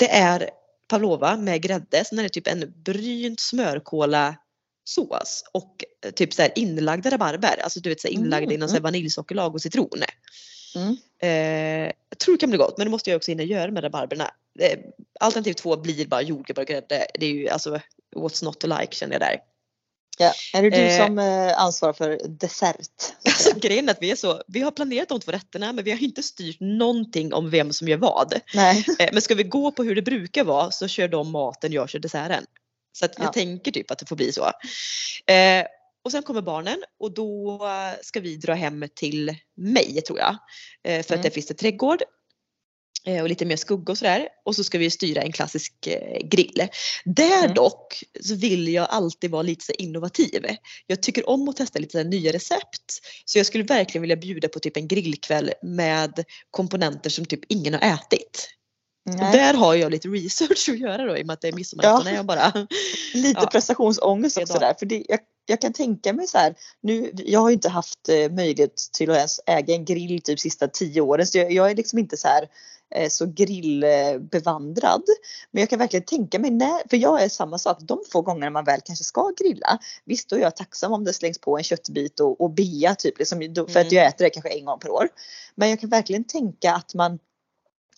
det 0.00 0.10
är 0.10 0.50
pavlova 0.88 1.36
med 1.36 1.62
grädde, 1.62 2.04
sen 2.04 2.18
är 2.18 2.22
det 2.22 2.28
typ 2.28 2.46
en 2.46 2.72
brynt 2.84 3.40
smörkola 3.40 4.36
sås 4.84 5.44
och 5.52 5.84
eh, 6.04 6.10
typ 6.10 6.32
så 6.32 6.42
här 6.42 6.52
inlagda 6.54 7.10
rabarber, 7.10 7.60
alltså 7.62 7.80
du 7.80 7.88
vet 7.88 8.00
så 8.00 8.08
här 8.08 8.14
inlagda 8.14 8.44
mm, 8.44 8.54
i 8.54 8.58
någon 8.58 8.70
mm. 8.70 8.82
vaniljsockerlag 8.82 9.54
och 9.54 9.62
citron. 9.62 9.88
Mm. 10.76 10.96
Eh, 11.22 11.92
jag 12.08 12.18
tror 12.18 12.34
det 12.34 12.40
kan 12.40 12.50
bli 12.50 12.58
gott 12.58 12.78
men 12.78 12.86
det 12.86 12.90
måste 12.90 13.10
jag 13.10 13.16
också 13.16 13.30
hinna 13.30 13.42
göra 13.42 13.70
med 13.70 13.84
rabarberna. 13.84 14.30
Eh, 14.60 14.78
alternativ 15.20 15.52
två 15.52 15.76
blir 15.76 16.06
bara 16.06 16.22
jordgubbar 16.22 16.62
och 16.62 16.68
grädde. 16.68 17.06
Det 17.14 17.26
är 17.26 17.30
ju 17.30 17.48
alltså 17.48 17.80
what's 18.16 18.44
not 18.44 18.60
to 18.60 18.66
like 18.66 18.94
känner 18.94 19.12
jag 19.12 19.20
där. 19.20 19.38
Ja. 20.20 20.32
Är 20.52 20.62
det 20.62 20.70
du 20.70 20.76
eh, 20.76 21.06
som 21.06 21.18
eh, 21.18 21.58
ansvarar 21.58 21.92
för 21.92 22.20
dessert? 22.28 22.78
Alltså, 23.24 23.58
grejen 23.58 23.88
är 23.88 23.92
att 23.92 24.02
vi 24.02 24.10
är 24.10 24.16
så, 24.16 24.42
vi 24.46 24.60
har 24.60 24.70
planerat 24.70 25.08
de 25.08 25.20
två 25.20 25.32
rätterna 25.32 25.72
men 25.72 25.84
vi 25.84 25.90
har 25.90 26.02
inte 26.02 26.22
styrt 26.22 26.60
någonting 26.60 27.34
om 27.34 27.50
vem 27.50 27.72
som 27.72 27.88
gör 27.88 27.96
vad. 27.96 28.40
Nej. 28.54 28.84
Eh, 28.98 29.08
men 29.12 29.22
ska 29.22 29.34
vi 29.34 29.42
gå 29.42 29.70
på 29.70 29.82
hur 29.82 29.94
det 29.94 30.02
brukar 30.02 30.44
vara 30.44 30.70
så 30.70 30.88
kör 30.88 31.08
de 31.08 31.30
maten, 31.30 31.72
jag 31.72 31.90
kör 31.90 31.98
desserten. 31.98 32.44
Så 32.92 33.04
att 33.04 33.18
jag 33.18 33.26
ja. 33.26 33.32
tänker 33.32 33.72
typ 33.72 33.90
att 33.90 33.98
det 33.98 34.06
får 34.06 34.16
bli 34.16 34.32
så. 34.32 34.44
Eh, 35.32 35.66
och 36.04 36.12
sen 36.12 36.22
kommer 36.22 36.42
barnen 36.42 36.82
och 37.00 37.14
då 37.14 37.60
ska 38.02 38.20
vi 38.20 38.36
dra 38.36 38.54
hem 38.54 38.84
till 38.94 39.36
mig 39.56 40.02
tror 40.06 40.18
jag. 40.18 40.36
Eh, 40.84 41.02
för 41.02 41.12
mm. 41.12 41.18
att 41.18 41.22
där 41.22 41.30
finns 41.30 41.46
det 41.46 41.54
trädgård 41.54 42.02
och 43.06 43.28
lite 43.28 43.44
mer 43.44 43.56
skugga 43.56 43.92
och 43.92 43.98
sådär. 43.98 44.28
Och 44.44 44.56
så 44.56 44.64
ska 44.64 44.78
vi 44.78 44.90
styra 44.90 45.22
en 45.22 45.32
klassisk 45.32 45.86
eh, 45.86 46.28
grill. 46.28 46.68
Där 47.04 47.44
mm. 47.44 47.54
dock 47.54 48.02
så 48.20 48.34
vill 48.34 48.68
jag 48.68 48.86
alltid 48.90 49.30
vara 49.30 49.42
lite 49.42 49.64
så 49.64 49.72
innovativ. 49.72 50.46
Jag 50.86 51.02
tycker 51.02 51.28
om 51.28 51.48
att 51.48 51.56
testa 51.56 51.78
lite 51.78 52.04
nya 52.04 52.32
recept. 52.32 53.00
Så 53.24 53.38
jag 53.38 53.46
skulle 53.46 53.64
verkligen 53.64 54.02
vilja 54.02 54.16
bjuda 54.16 54.48
på 54.48 54.58
typ 54.58 54.76
en 54.76 54.88
grillkväll 54.88 55.52
med 55.62 56.24
komponenter 56.50 57.10
som 57.10 57.24
typ 57.24 57.40
ingen 57.48 57.74
har 57.74 57.80
ätit. 57.80 58.48
Och 59.08 59.16
där 59.16 59.54
har 59.54 59.74
jag 59.74 59.90
lite 59.90 60.08
research 60.08 60.68
att 60.68 60.78
göra 60.78 61.04
då 61.04 61.16
i 61.16 61.22
och 61.22 61.26
med 61.26 61.34
att 61.34 61.40
det 61.40 61.48
är 61.48 61.52
midsommarafton. 61.52 62.14
Ja. 62.14 62.22
bara, 62.22 62.52
lite 63.14 63.40
ja. 63.42 63.46
prestationsångest 63.46 64.38
också 64.38 64.58
där. 64.58 64.74
För 64.78 64.86
det, 64.86 65.04
jag, 65.08 65.18
jag, 65.46 65.60
kan 65.60 65.72
tänka 65.72 66.12
mig 66.12 66.26
så 66.26 66.38
här, 66.38 66.54
nu, 66.82 67.10
jag 67.14 67.40
har 67.40 67.48
ju 67.48 67.54
inte 67.54 67.68
haft 67.68 68.08
eh, 68.08 68.30
möjlighet 68.30 68.76
till 68.92 69.10
att 69.10 69.16
ens 69.16 69.40
äga 69.46 69.74
en 69.74 69.84
grill 69.84 70.22
typ 70.22 70.40
sista 70.40 70.68
tio 70.68 71.00
åren 71.00 71.26
så 71.26 71.38
jag, 71.38 71.52
jag 71.52 71.70
är 71.70 71.74
liksom 71.74 71.98
inte 71.98 72.16
så 72.16 72.28
här 72.28 72.42
Eh, 72.42 72.79
så 73.08 73.26
grillbevandrad. 73.26 75.02
Men 75.50 75.60
jag 75.60 75.70
kan 75.70 75.78
verkligen 75.78 76.04
tänka 76.04 76.38
mig 76.38 76.50
när, 76.50 76.88
för 76.88 76.96
jag 76.96 77.22
är 77.22 77.28
samma 77.28 77.58
sak, 77.58 77.78
de 77.80 77.98
få 78.12 78.22
gånger 78.22 78.50
man 78.50 78.64
väl 78.64 78.80
kanske 78.84 79.04
ska 79.04 79.32
grilla. 79.42 79.78
Visst 80.04 80.28
då 80.28 80.36
är 80.36 80.40
jag 80.40 80.56
tacksam 80.56 80.92
om 80.92 81.04
det 81.04 81.12
slängs 81.12 81.38
på 81.38 81.58
en 81.58 81.64
köttbit 81.64 82.20
och, 82.20 82.40
och 82.40 82.50
bea 82.50 82.94
typ, 82.94 83.18
liksom, 83.18 83.38
för 83.38 83.70
mm. 83.70 83.86
att 83.86 83.92
jag 83.92 84.06
äter 84.06 84.24
det 84.24 84.30
kanske 84.30 84.50
en 84.50 84.64
gång 84.64 84.78
per 84.78 84.90
år. 84.90 85.08
Men 85.54 85.70
jag 85.70 85.80
kan 85.80 85.90
verkligen 85.90 86.24
tänka 86.24 86.74
att 86.74 86.94
man 86.94 87.18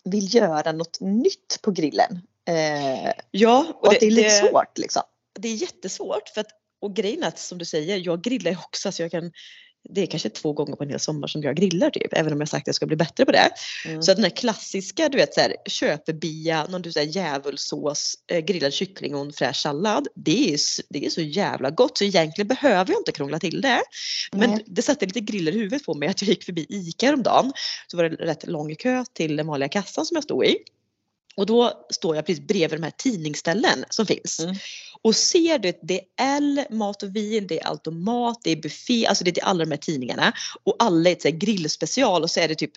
vill 0.03 0.35
göra 0.35 0.71
något 0.71 0.99
nytt 0.99 1.59
på 1.61 1.71
grillen. 1.71 2.21
Eh, 2.45 3.11
ja, 3.31 3.65
och, 3.69 3.87
och 3.87 3.89
det, 3.89 3.95
att 3.95 3.99
det 3.99 4.07
är 4.07 4.11
lite 4.11 4.27
det, 4.27 4.49
svårt 4.49 4.77
liksom. 4.77 5.03
Det 5.39 5.47
är 5.47 5.55
jättesvårt 5.55 6.29
för 6.33 6.41
att 6.41 6.59
och 6.83 6.95
grejen 6.95 7.23
är 7.23 7.27
att 7.27 7.39
som 7.39 7.57
du 7.57 7.65
säger, 7.65 7.97
jag 7.97 8.21
grillar 8.21 8.51
också 8.51 8.91
så 8.91 9.01
jag 9.01 9.11
kan 9.11 9.31
det 9.89 10.01
är 10.01 10.05
kanske 10.05 10.29
två 10.29 10.53
gånger 10.53 10.75
på 10.75 10.83
en 10.83 10.89
hel 10.89 10.99
sommar 10.99 11.27
som 11.27 11.41
jag 11.41 11.55
grillar 11.55 11.89
typ, 11.89 12.13
även 12.13 12.33
om 12.33 12.39
jag 12.39 12.49
sagt 12.49 12.63
att 12.63 12.67
jag 12.67 12.75
ska 12.75 12.85
bli 12.85 12.95
bättre 12.95 13.25
på 13.25 13.31
det. 13.31 13.49
Mm. 13.85 14.01
Så 14.01 14.11
att 14.11 14.17
den 14.17 14.23
här 14.23 14.31
klassiska, 14.31 15.09
du 15.09 15.17
vet 15.17 15.33
så 15.33 15.39
här, 15.39 15.55
köpebia, 15.65 16.65
någon 16.69 16.81
du 16.81 16.91
säger 16.91 17.11
djävulsås, 17.11 18.15
eh, 18.27 18.39
grillad 18.39 18.73
kyckling 18.73 19.15
och 19.15 19.21
en 19.21 19.33
fräsch 19.33 19.55
sallad. 19.55 20.07
Det 20.15 20.53
är, 20.53 20.59
det 20.89 21.05
är 21.05 21.09
så 21.09 21.21
jävla 21.21 21.69
gott 21.69 21.97
så 21.97 22.03
egentligen 22.03 22.47
behöver 22.47 22.91
jag 22.91 22.99
inte 22.99 23.11
krångla 23.11 23.39
till 23.39 23.61
det. 23.61 23.81
Men 24.31 24.49
Nej. 24.49 24.63
det 24.67 24.81
satte 24.81 25.05
lite 25.05 25.19
griller 25.19 25.51
i 25.51 25.55
huvudet 25.55 25.85
på 25.85 25.93
mig 25.93 26.09
att 26.09 26.21
jag 26.21 26.29
gick 26.29 26.43
förbi 26.43 26.65
ICA 26.69 27.05
häromdagen. 27.05 27.53
Så 27.87 27.97
var 27.97 28.03
det 28.03 28.15
rätt 28.15 28.47
lång 28.47 28.75
kö 28.75 29.05
till 29.13 29.35
den 29.35 29.47
vanliga 29.47 29.69
kassan 29.69 30.05
som 30.05 30.15
jag 30.15 30.23
stod 30.23 30.45
i. 30.45 30.57
Och 31.37 31.45
då 31.45 31.85
står 31.89 32.15
jag 32.15 32.25
precis 32.25 32.47
bredvid 32.47 32.79
de 32.79 32.83
här 32.83 32.93
tidningsställen 32.97 33.85
som 33.89 34.05
finns. 34.05 34.39
Mm. 34.39 34.55
Och 35.01 35.15
ser 35.15 35.59
du, 35.59 35.73
det 35.81 36.01
är 36.17 36.37
L, 36.37 36.61
mat 36.69 37.03
och 37.03 37.15
vin, 37.15 37.47
det 37.47 37.59
är 37.59 37.69
automat, 37.69 38.39
det 38.43 38.51
är 38.51 38.55
buffé, 38.55 39.05
alltså 39.07 39.23
det 39.23 39.37
är 39.37 39.43
alla 39.43 39.65
de 39.65 39.71
här 39.71 39.77
tidningarna. 39.77 40.33
Och 40.63 40.75
alla 40.79 41.09
är 41.09 41.13
ett 41.13 41.21
så 41.21 41.29
grillspecial 41.31 42.23
och 42.23 42.31
så 42.31 42.39
är 42.39 42.47
det 42.47 42.55
typ 42.55 42.71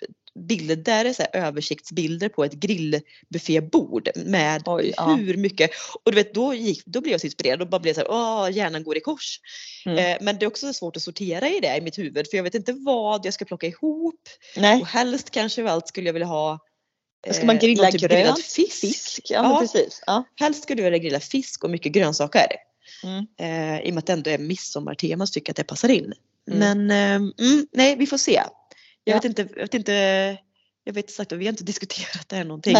bilder, 0.47 1.13
så 1.13 1.23
översiktsbilder 1.33 2.29
på 2.29 2.43
ett 2.43 2.53
grillbuffébord 2.53 4.09
med 4.15 4.63
Oj, 4.65 4.93
ja. 4.97 5.15
hur 5.15 5.37
mycket. 5.37 5.71
Och 6.03 6.11
du 6.11 6.15
vet 6.15 6.33
då, 6.33 6.53
gick, 6.53 6.85
då 6.85 7.01
blev 7.01 7.11
jag 7.11 7.21
så 7.21 7.27
inspirerad 7.27 7.61
och 7.61 7.69
bara 7.69 7.79
blev 7.79 7.93
så 7.93 7.99
här, 7.99 8.11
åh 8.11 8.51
hjärnan 8.51 8.83
går 8.83 8.97
i 8.97 8.99
kors. 8.99 9.39
Mm. 9.85 9.97
Eh, 9.97 10.17
men 10.21 10.37
det 10.39 10.45
är 10.45 10.47
också 10.47 10.73
svårt 10.73 10.95
att 10.95 11.03
sortera 11.03 11.49
i 11.49 11.59
det 11.59 11.77
i 11.77 11.81
mitt 11.81 11.97
huvud 11.97 12.27
för 12.29 12.37
jag 12.37 12.43
vet 12.43 12.55
inte 12.55 12.73
vad 12.73 13.25
jag 13.25 13.33
ska 13.33 13.45
plocka 13.45 13.67
ihop. 13.67 14.29
Nej. 14.55 14.81
Och 14.81 14.87
helst 14.87 15.29
kanske 15.29 15.69
allt 15.69 15.87
skulle 15.87 16.07
jag 16.07 16.13
vilja 16.13 16.27
ha 16.27 16.59
Ska 17.31 17.45
man 17.45 17.55
eh, 17.55 17.61
grilla 17.61 17.91
typ 17.91 18.01
grillad 18.01 18.23
grönt? 18.23 18.39
fisk. 18.43 19.21
Ja, 19.29 19.43
Ja. 19.43 19.59
precis. 19.59 20.03
Ja. 20.07 20.23
Helst 20.39 20.63
skulle 20.63 20.81
jag 20.81 20.91
vilja 20.91 21.03
grilla 21.09 21.19
fisk 21.19 21.63
och 21.63 21.69
mycket 21.69 21.91
grönsaker. 21.91 22.47
Mm. 23.03 23.25
Eh, 23.39 23.79
I 23.87 23.89
och 23.89 23.93
med 23.93 23.97
att 24.01 24.05
det 24.05 24.13
ändå 24.13 24.29
är 24.29 24.37
midsommartema 24.37 25.27
så 25.27 25.31
tycker 25.33 25.49
jag 25.49 25.53
att 25.53 25.57
det 25.57 25.63
passar 25.63 25.89
in. 25.89 26.13
Mm. 26.51 26.87
Men 26.87 26.91
eh, 26.91 27.45
mm, 27.47 27.67
nej, 27.71 27.95
vi 27.95 28.07
får 28.07 28.17
se. 28.17 28.31
Jag, 28.33 28.49
Ja. 29.03 29.15
vet 29.15 29.25
inte, 29.25 29.41
jag 29.55 29.61
vet 29.61 29.73
inte, 29.73 30.37
jag 30.83 30.93
vet 30.93 31.11
sagt 31.11 31.31
att 31.31 31.39
vi 31.39 31.45
har 31.45 31.49
inte 31.51 31.63
diskuterat 31.63 32.29
det 32.29 32.35
här 32.35 32.43
någonting. 32.43 32.77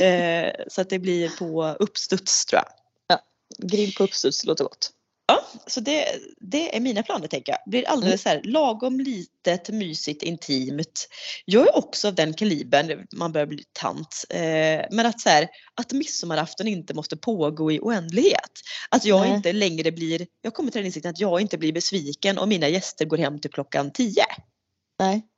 Eh, 0.00 0.52
så 0.68 0.80
att 0.80 0.90
det 0.90 0.98
blir 0.98 1.28
på 1.28 1.76
uppstuds 1.80 2.46
tror 2.46 2.62
jag. 2.62 2.68
Grill 3.70 3.94
på 3.94 4.04
uppstuds 4.04 4.44
låter 4.44 4.64
gott. 4.64 4.90
Ja, 5.30 5.44
så 5.66 5.80
det, 5.80 6.06
det 6.40 6.76
är 6.76 6.80
mina 6.80 7.02
planer 7.02 7.28
tänker 7.28 7.52
jag. 7.52 7.60
Blir 7.66 7.88
alldeles 7.88 8.22
så 8.22 8.28
här 8.28 8.40
lagom 8.44 9.00
litet, 9.00 9.68
mysigt, 9.68 10.22
intimt. 10.22 11.08
Jag 11.44 11.68
är 11.68 11.76
också 11.76 12.08
av 12.08 12.14
den 12.14 12.34
kalibern, 12.34 13.06
man 13.16 13.32
börjar 13.32 13.46
bli 13.46 13.64
tant. 13.72 14.24
Eh, 14.30 14.86
men 14.90 15.06
att 15.06 15.20
så 15.20 15.28
här, 15.28 15.48
att 15.74 15.92
midsommarafton 15.92 16.68
inte 16.68 16.94
måste 16.94 17.16
pågå 17.16 17.72
i 17.72 17.80
oändlighet. 17.80 18.52
Att 18.90 19.04
jag 19.04 19.20
Nej. 19.20 19.36
inte 19.36 19.52
längre 19.52 19.92
blir, 19.92 20.26
jag 20.42 20.54
kommer 20.54 20.70
till 20.70 20.78
den 20.78 20.86
insikten 20.86 21.10
att 21.10 21.20
jag 21.20 21.40
inte 21.40 21.58
blir 21.58 21.72
besviken 21.72 22.38
om 22.38 22.48
mina 22.48 22.68
gäster 22.68 23.04
går 23.04 23.18
hem 23.18 23.40
till 23.40 23.50
klockan 23.50 23.92
10. 23.92 24.14
Nej. 24.98 25.29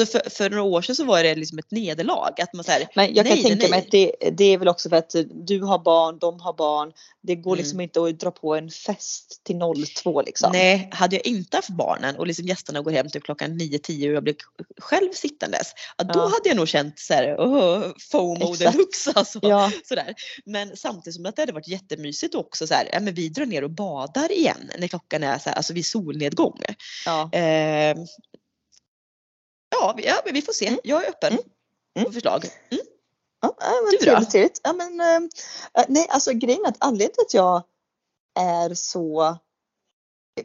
Alltså 0.00 0.18
för, 0.18 0.30
för 0.30 0.50
några 0.50 0.62
år 0.62 0.82
sedan 0.82 0.96
så 0.96 1.04
var 1.04 1.22
det 1.22 1.34
liksom 1.34 1.58
ett 1.58 1.70
nederlag. 1.70 2.40
Att 2.40 2.52
man 2.54 2.64
så 2.64 2.70
här, 2.72 2.88
Men 2.94 3.14
jag 3.14 3.26
kan 3.26 3.34
Nej, 3.34 3.42
tänka 3.42 3.56
nej, 3.58 3.70
mig 3.70 3.78
att 3.78 3.90
det, 3.90 4.12
det 4.36 4.44
är 4.44 4.58
väl 4.58 4.68
också 4.68 4.88
för 4.88 4.96
att 4.96 5.14
du 5.46 5.62
har 5.62 5.78
barn, 5.78 6.18
de 6.18 6.40
har 6.40 6.52
barn. 6.52 6.92
Det 7.20 7.34
går 7.34 7.52
Mm. 7.52 7.58
liksom 7.62 7.80
inte 7.80 8.02
att 8.02 8.20
dra 8.20 8.30
på 8.30 8.54
en 8.54 8.70
fest 8.70 9.40
till 9.44 9.58
02 10.02 10.22
liksom. 10.22 10.52
Nej, 10.52 10.88
hade 10.92 11.16
jag 11.16 11.26
inte 11.26 11.56
haft 11.56 11.68
barnen 11.68 12.16
och 12.16 12.26
liksom 12.26 12.46
gästerna 12.46 12.80
går 12.80 12.90
hem 12.90 13.08
till 13.08 13.22
klockan 13.22 13.60
9-10 13.60 14.08
och 14.08 14.14
jag 14.14 14.22
blir 14.22 14.34
själv 14.78 15.12
sittandes. 15.12 15.72
Ja, 15.98 16.04
då 16.04 16.18
Ja. 16.18 16.22
hade 16.22 16.48
jag 16.48 16.56
nog 16.56 16.68
känt 16.68 16.98
så 16.98 17.14
här, 17.14 17.36
oh, 17.36 17.92
FOMO 18.10 18.54
deluxe 18.54 19.12
alltså. 19.14 19.38
Ja, 19.42 19.70
Sådär. 19.84 20.14
Men 20.44 20.76
samtidigt 20.76 21.14
som 21.14 21.26
att 21.26 21.36
det 21.36 21.42
hade 21.42 21.52
varit 21.52 21.68
jättemysigt 21.68 22.34
också 22.34 22.66
så 22.66 22.74
här, 22.74 22.88
ja, 22.92 23.00
men 23.00 23.14
vi 23.14 23.28
drar 23.28 23.46
ner 23.46 23.64
och 23.64 23.70
badar 23.70 24.32
igen 24.32 24.70
när 24.78 24.88
klockan 24.88 25.22
är 25.22 25.38
så 25.38 25.48
här, 25.48 25.56
alltså 25.56 25.72
vid 25.72 25.86
solnedgång. 25.86 26.60
ja. 27.06 27.30
Eh, 27.32 27.96
ja, 29.82 29.94
vi- 29.96 30.06
ja, 30.06 30.22
vi 30.32 30.42
får 30.42 30.52
se. 30.52 30.66
Mm. 30.66 30.80
Jag 30.84 31.04
är 31.04 31.08
öppen 31.08 31.32
Mm. 31.32 31.44
Mm. 31.96 32.06
på 32.06 32.12
förslag. 32.12 32.44
Mm. 32.70 32.84
ja 33.42 33.54
ja, 33.60 33.72
men 33.84 33.90
Du 33.90 34.06
då? 34.20 34.24
trevligt. 34.30 34.60
Ja, 34.64 34.72
men, 34.72 35.00
eh, 35.00 35.84
nej, 35.88 36.06
alltså 36.10 36.32
grejen 36.32 36.64
är 36.64 36.68
att 36.68 36.76
anledningen 36.78 37.14
till 37.14 37.22
att 37.26 37.34
jag 37.34 37.62
är 38.38 38.74
så 38.74 39.36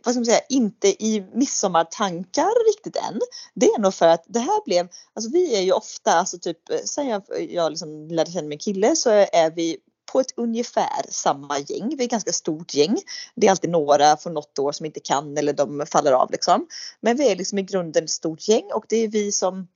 vad 0.03 0.13
ska 0.13 0.19
man 0.19 0.25
säga, 0.25 0.41
inte 0.49 0.87
i 1.03 1.25
midsommartankar 1.33 2.67
riktigt 2.75 2.95
än. 2.95 3.19
Det 3.53 3.65
är 3.65 3.79
nog 3.79 3.93
för 3.93 4.07
att 4.07 4.23
det 4.27 4.39
här 4.39 4.65
blev, 4.65 4.87
alltså 5.13 5.31
vi 5.31 5.55
är 5.57 5.61
ju 5.61 5.71
ofta, 5.71 6.11
alltså 6.13 6.37
typ 6.39 6.69
eh, 6.69 6.79
sen 6.85 7.07
jag, 7.07 7.23
jag 7.49 7.69
liksom 7.71 8.07
lärde 8.07 8.31
känna 8.31 8.47
min 8.47 8.59
kille 8.59 8.95
så 8.95 9.09
är 9.09 9.51
vi 9.55 9.77
på 10.11 10.19
ett 10.19 10.33
ungefär 10.35 11.05
samma 11.09 11.59
gäng. 11.59 11.89
Vi 11.97 12.03
är 12.03 12.05
ett 12.05 12.11
ganska 12.11 12.33
stort 12.33 12.73
gäng. 12.73 12.97
Det 13.35 13.47
är 13.47 13.51
alltid 13.51 13.69
några 13.69 14.17
från 14.17 14.33
något 14.33 14.59
år 14.59 14.71
som 14.71 14.85
inte 14.85 14.99
kan 14.99 15.37
eller 15.37 15.53
de 15.53 15.85
faller 15.91 16.11
av 16.11 16.31
liksom. 16.31 16.67
Men 17.01 17.17
vi 17.17 17.31
är 17.31 17.35
liksom 17.35 17.59
i 17.59 17.63
grunden 17.63 18.03
ett 18.03 18.09
stort 18.09 18.47
gäng 18.47 18.65
och 18.73 18.85
det 18.89 18.97
är 18.97 19.07
vi 19.07 19.31
som 19.31 19.67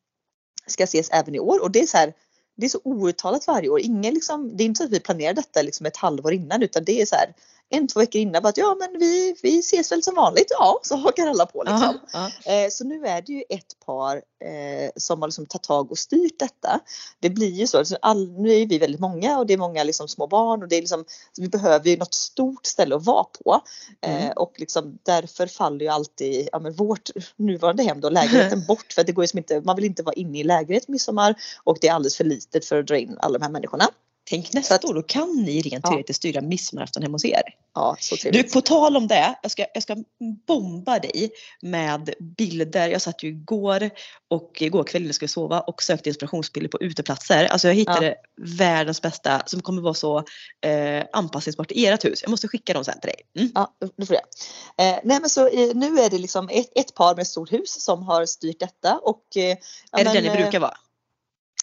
ska 0.67 0.83
ses 0.83 1.09
även 1.09 1.35
i 1.35 1.39
år 1.39 1.61
och 1.61 1.71
det 1.71 1.79
är 1.79 1.88
så 1.88 1.97
här 1.97 2.13
det 2.57 2.65
är 2.65 2.69
så 2.69 2.81
outtalat 2.83 3.47
varje 3.47 3.69
år. 3.69 3.79
Ingen 3.79 4.13
liksom, 4.13 4.57
det 4.57 4.63
är 4.63 4.65
inte 4.65 4.77
så 4.77 4.83
att 4.83 4.91
vi 4.91 5.00
planerar 5.00 5.33
detta 5.33 5.61
liksom 5.61 5.85
ett 5.85 5.97
halvår 5.97 6.33
innan 6.33 6.63
utan 6.63 6.83
det 6.83 7.01
är 7.01 7.05
så 7.05 7.15
här 7.15 7.33
en, 7.71 7.87
två 7.87 7.99
veckor 7.99 8.21
innan 8.21 8.41
bara 8.43 8.49
att 8.49 8.57
ja 8.57 8.75
men 8.79 8.99
vi, 8.99 9.35
vi 9.43 9.59
ses 9.59 9.91
väl 9.91 10.03
som 10.03 10.15
vanligt. 10.15 10.47
Ja, 10.49 10.79
så 10.83 10.95
hakar 10.95 11.27
alla 11.27 11.45
på 11.45 11.63
liksom. 11.63 11.99
Ja, 12.13 12.29
ja. 12.45 12.53
Eh, 12.53 12.69
Så 12.69 12.83
nu 12.83 13.05
är 13.07 13.21
det 13.21 13.33
ju 13.33 13.43
ett 13.49 13.79
par 13.85 14.15
eh, 14.17 14.91
som 14.95 15.21
har 15.21 15.27
liksom 15.27 15.45
tagit 15.45 15.63
tag 15.63 15.91
och 15.91 15.97
styrt 15.97 16.39
detta. 16.39 16.79
Det 17.19 17.29
blir 17.29 17.51
ju 17.51 17.67
så, 17.67 17.77
alltså 17.77 17.97
all, 18.01 18.31
nu 18.31 18.53
är 18.53 18.65
vi 18.65 18.77
väldigt 18.77 19.01
många 19.01 19.37
och 19.39 19.47
det 19.47 19.53
är 19.53 19.57
många 19.57 19.83
liksom 19.83 20.07
små 20.07 20.27
barn 20.27 20.61
och 20.63 20.67
det 20.69 20.75
är 20.75 20.81
liksom, 20.81 21.05
vi 21.37 21.47
behöver 21.47 21.89
ju 21.89 21.97
något 21.97 22.13
stort 22.13 22.65
ställe 22.65 22.95
att 22.95 23.05
vara 23.05 23.23
på. 23.23 23.61
Eh, 24.01 24.21
Mm. 24.21 24.33
och 24.35 24.53
liksom 24.57 24.99
därför 25.03 25.47
faller 25.47 25.79
ju 25.79 25.87
alltid 25.87 26.49
ja, 26.51 26.59
men 26.59 26.73
vårt 26.73 27.09
nuvarande 27.35 27.83
hem 27.83 28.01
då, 28.01 28.09
lägenheten 28.09 28.65
bort 28.67 28.93
för 28.93 29.03
det 29.03 29.11
går 29.11 29.23
ju 29.23 29.27
som 29.27 29.37
inte, 29.37 29.61
man 29.61 29.75
vill 29.75 29.85
inte 29.85 30.03
vara 30.03 30.13
inne 30.13 30.39
i 30.39 30.43
lägenhet 30.43 30.87
midsommar 30.87 31.35
och 31.63 31.77
det 31.81 31.87
är 31.87 31.93
alldeles 31.93 32.17
för 32.17 32.23
litet 32.23 32.65
för 32.65 32.79
att 32.79 32.87
dra 32.87 32.97
in 32.97 33.17
alla 33.19 33.37
de 33.39 33.43
här 33.43 33.51
människorna. 33.51 33.87
Tänk 34.31 34.53
nästa 34.53 34.75
att- 34.75 34.85
år, 34.85 34.93
då 34.93 35.01
kan 35.03 35.43
ni 35.45 35.61
rent 35.61 35.83
Ja. 35.83 35.89
teoretiskt 35.91 36.17
styra 36.17 36.41
midsommarafton 36.41 37.03
hemma 37.03 37.15
hos 37.15 37.25
er. 37.25 37.41
Ja, 37.75 37.95
så 38.00 38.15
Du, 38.15 38.21
trevligt. 38.21 38.53
på 38.53 38.61
tal 38.61 38.97
om 38.97 39.07
det, 39.07 39.35
jag 39.41 39.51
ska, 39.51 39.65
jag 39.73 39.83
ska 39.83 39.95
bomba 40.47 41.00
dig 41.00 41.31
med 41.61 42.13
bilder. 42.38 42.89
Jag 42.89 43.01
satt 43.01 43.23
ju 43.23 43.27
igår 43.29 43.89
och 44.29 44.57
igår 44.61 44.83
kväll 44.83 45.01
när 45.01 45.07
jag 45.07 45.15
skulle 45.15 45.29
sova 45.29 45.59
och 45.59 45.83
sökte 45.83 46.09
inspirationsbilder 46.09 46.69
på 46.69 46.81
uteplatser. 46.81 47.45
Alltså 47.45 47.67
jag 47.67 47.75
hittade 47.75 48.15
världens 48.41 49.01
bästa 49.01 49.41
som 49.45 49.61
kommer 49.61 49.81
vara 49.81 49.93
så 49.93 50.17
eh, 50.65 51.03
anpassningsbart 51.13 51.71
i 51.71 51.85
ert 51.85 52.05
hus. 52.05 52.21
Jag 52.21 52.29
måste 52.31 52.47
skicka 52.47 52.73
dem 52.73 52.85
sen 52.85 53.00
till 53.00 53.07
dig. 53.09 53.21
Mm. 53.39 53.51
Ja, 53.55 53.73
det 53.97 54.05
får 54.05 54.15
jag. 54.15 54.23
Eh, 54.88 55.00
nej 55.03 55.19
men 55.21 55.29
så 55.29 55.47
eh, 55.47 55.75
nu 55.75 56.00
är 56.00 56.09
det 56.09 56.17
liksom 56.17 56.50
ett, 56.50 56.69
ett 56.75 56.95
par 56.95 57.15
med 57.15 57.21
ett 57.21 57.27
stort 57.27 57.51
hus 57.51 57.83
som 57.83 58.03
har 58.03 58.25
styrt 58.25 58.59
detta 58.59 58.97
och 59.03 59.23
eh, 59.35 59.43
ja, 59.43 59.55
är 59.91 59.97
det 59.97 60.03
men, 60.03 60.13
där 60.13 60.21
ni 60.21 60.27
eh, 60.27 60.35
brukar 60.35 60.59
vara? 60.59 60.77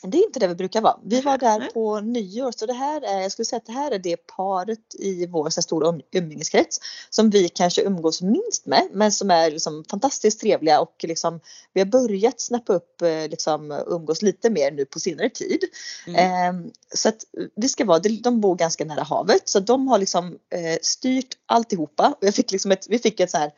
Det 0.03 0.19
är 0.19 0.25
inte 0.27 0.41
det 0.41 0.47
vi 0.47 0.55
brukar 0.55 0.81
vara. 0.81 0.99
Vi 1.05 1.21
var 1.21 1.39
där 1.39 1.71
på 1.75 2.01
nyår 2.01 2.53
så 2.57 2.67
det 2.67 2.73
här 2.73 3.03
är, 3.03 3.21
jag 3.21 3.33
skulle 3.33 3.47
säga 3.47 3.57
att 3.59 3.67
det 3.67 3.73
här 3.73 3.91
är 3.91 3.99
det 3.99 4.17
paret 4.17 4.95
i 4.95 5.27
vår 5.27 5.51
så 5.51 5.63
stora 5.63 5.89
um- 5.89 6.03
umgängeskrets 6.13 6.81
som 7.11 7.31
vi 7.31 7.49
kanske 7.49 7.83
umgås 7.83 8.23
minst 8.23 8.67
med 8.67 8.89
men 8.93 9.13
som 9.13 9.31
är 9.31 9.51
liksom 9.51 9.85
fantastiskt 9.91 10.41
trevliga 10.41 10.81
och 10.81 10.95
liksom 11.03 11.41
vi 11.73 11.81
har 11.81 11.87
börjat 11.87 12.41
snappa 12.41 12.73
upp 12.73 13.03
eh, 13.03 13.29
liksom 13.29 13.83
umgås 13.87 14.23
lite 14.23 14.51
mer 14.51 14.71
nu 14.71 14.85
på 14.85 15.01
senare 15.01 15.31
tid. 15.31 15.65
Mm. 16.07 16.19
Ehm, 16.21 16.71
så 16.95 17.09
att 17.09 17.25
det 17.57 17.69
ska 17.69 17.85
vara, 17.85 17.99
de 17.99 18.41
bor 18.41 18.57
ganska 18.57 18.85
nära 18.85 19.03
havet 19.03 19.49
så 19.49 19.61
de 19.61 19.89
har 19.89 19.99
liksom 19.99 20.39
eh, 20.55 20.79
styrt 20.83 21.37
alltihopa. 21.47 22.15
Jag 22.21 22.35
fick 22.35 22.53
liksom 22.53 22.73
ett, 22.73 22.87
vi 22.89 22.99
fick 22.99 23.21
ett 23.21 23.31
så 23.31 23.39
här 23.39 23.53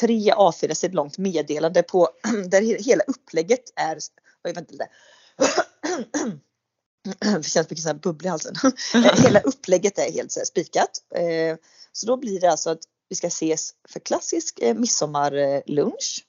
tre 0.00 0.32
A4 0.32 0.74
sidor 0.74 0.94
långt 0.94 1.18
meddelande 1.18 1.82
på 1.82 2.08
där 2.48 2.62
he- 2.62 2.82
hela 2.82 3.02
upplägget 3.06 3.72
är, 3.76 3.98
oj 4.44 4.52
vänta 4.52 4.72
lite. 4.72 4.88
Det 7.20 7.42
känns 7.44 7.70
mycket 7.70 7.82
så 7.82 7.88
här 7.88 7.94
bubblig 7.94 8.28
i 8.28 8.30
halsen. 8.30 8.54
Eh, 8.94 9.22
Hela 9.22 9.40
upplägget 9.40 9.98
är 9.98 10.12
helt 10.12 10.32
så 10.32 10.40
spikat. 10.44 10.90
Eh, 11.14 11.56
Så 11.92 12.06
då 12.06 12.16
blir 12.16 12.40
det 12.40 12.50
alltså 12.50 12.70
att 12.70 12.78
vi 13.08 13.16
ska 13.16 13.26
ses 13.26 13.70
för 13.88 14.00
klassisk 14.00 14.58
eh, 14.62 14.74
midsommarlunch. 14.76 16.26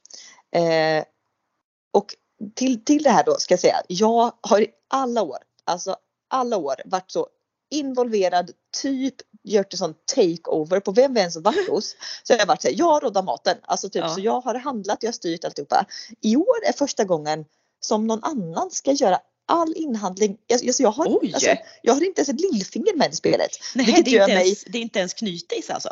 Och 1.94 2.16
till, 2.56 2.86
till 2.86 3.04
det 3.04 3.10
här 3.10 3.24
då 3.24 3.36
ska 3.36 3.54
jag 3.54 3.60
säga, 3.60 3.82
jag 3.88 4.34
har 4.42 4.62
i 4.62 4.68
alla 4.90 5.22
år, 5.22 5.38
alltså 5.64 5.96
alla 6.30 6.58
år 6.58 6.76
varit 6.86 7.12
så 7.12 7.28
involverad, 7.72 8.52
typ 8.82 9.16
gjort 9.44 9.74
en 9.74 9.78
sån 9.78 9.94
takeover 10.16 10.80
på 10.80 10.92
vem 10.92 11.14
vi 11.14 11.20
ens 11.20 11.36
varit 11.38 11.70
hos. 11.70 11.96
Så 12.24 12.34
jag 12.34 12.40
har 12.40 12.46
varit 12.46 12.62
så 12.62 12.68
här, 12.68 12.76
jag 12.78 13.04
råddar 13.04 13.24
maten. 13.24 13.58
Alltså 13.64 13.90
typ 13.90 14.04
Ja. 14.04 14.10
så 14.10 14.22
jag 14.22 14.42
har 14.42 14.56
handlat, 14.56 14.98
jag 15.04 15.08
har 15.08 15.14
styrt 15.14 15.46
alltihopa. 15.46 15.86
I 16.22 16.36
år 16.36 16.66
är 16.66 16.74
första 16.74 17.04
gången 17.04 17.46
som 17.80 18.08
någon 18.08 18.24
annan 18.24 18.72
ska 18.72 18.92
göra 18.92 19.20
all 19.46 19.74
inhandling. 19.76 20.38
Alltså, 20.54 20.84
jag, 20.84 20.92
har, 20.92 21.20
alltså, 21.34 21.56
jag 21.82 21.94
har 21.94 22.04
inte 22.04 22.22
ens 22.22 22.30
ett 22.30 22.42
lillfinger 22.42 22.96
med 22.96 23.14
i 23.14 23.16
spelet. 23.16 23.52
Nej, 23.76 23.86
det, 23.86 23.92
är 23.92 23.98
inte 23.98 24.34
mig- 24.34 24.46
ens, 24.46 24.64
det 24.64 24.78
är 24.78 24.82
inte 24.82 25.00
ens 25.00 25.14
knytis 25.14 25.70
alltså? 25.70 25.90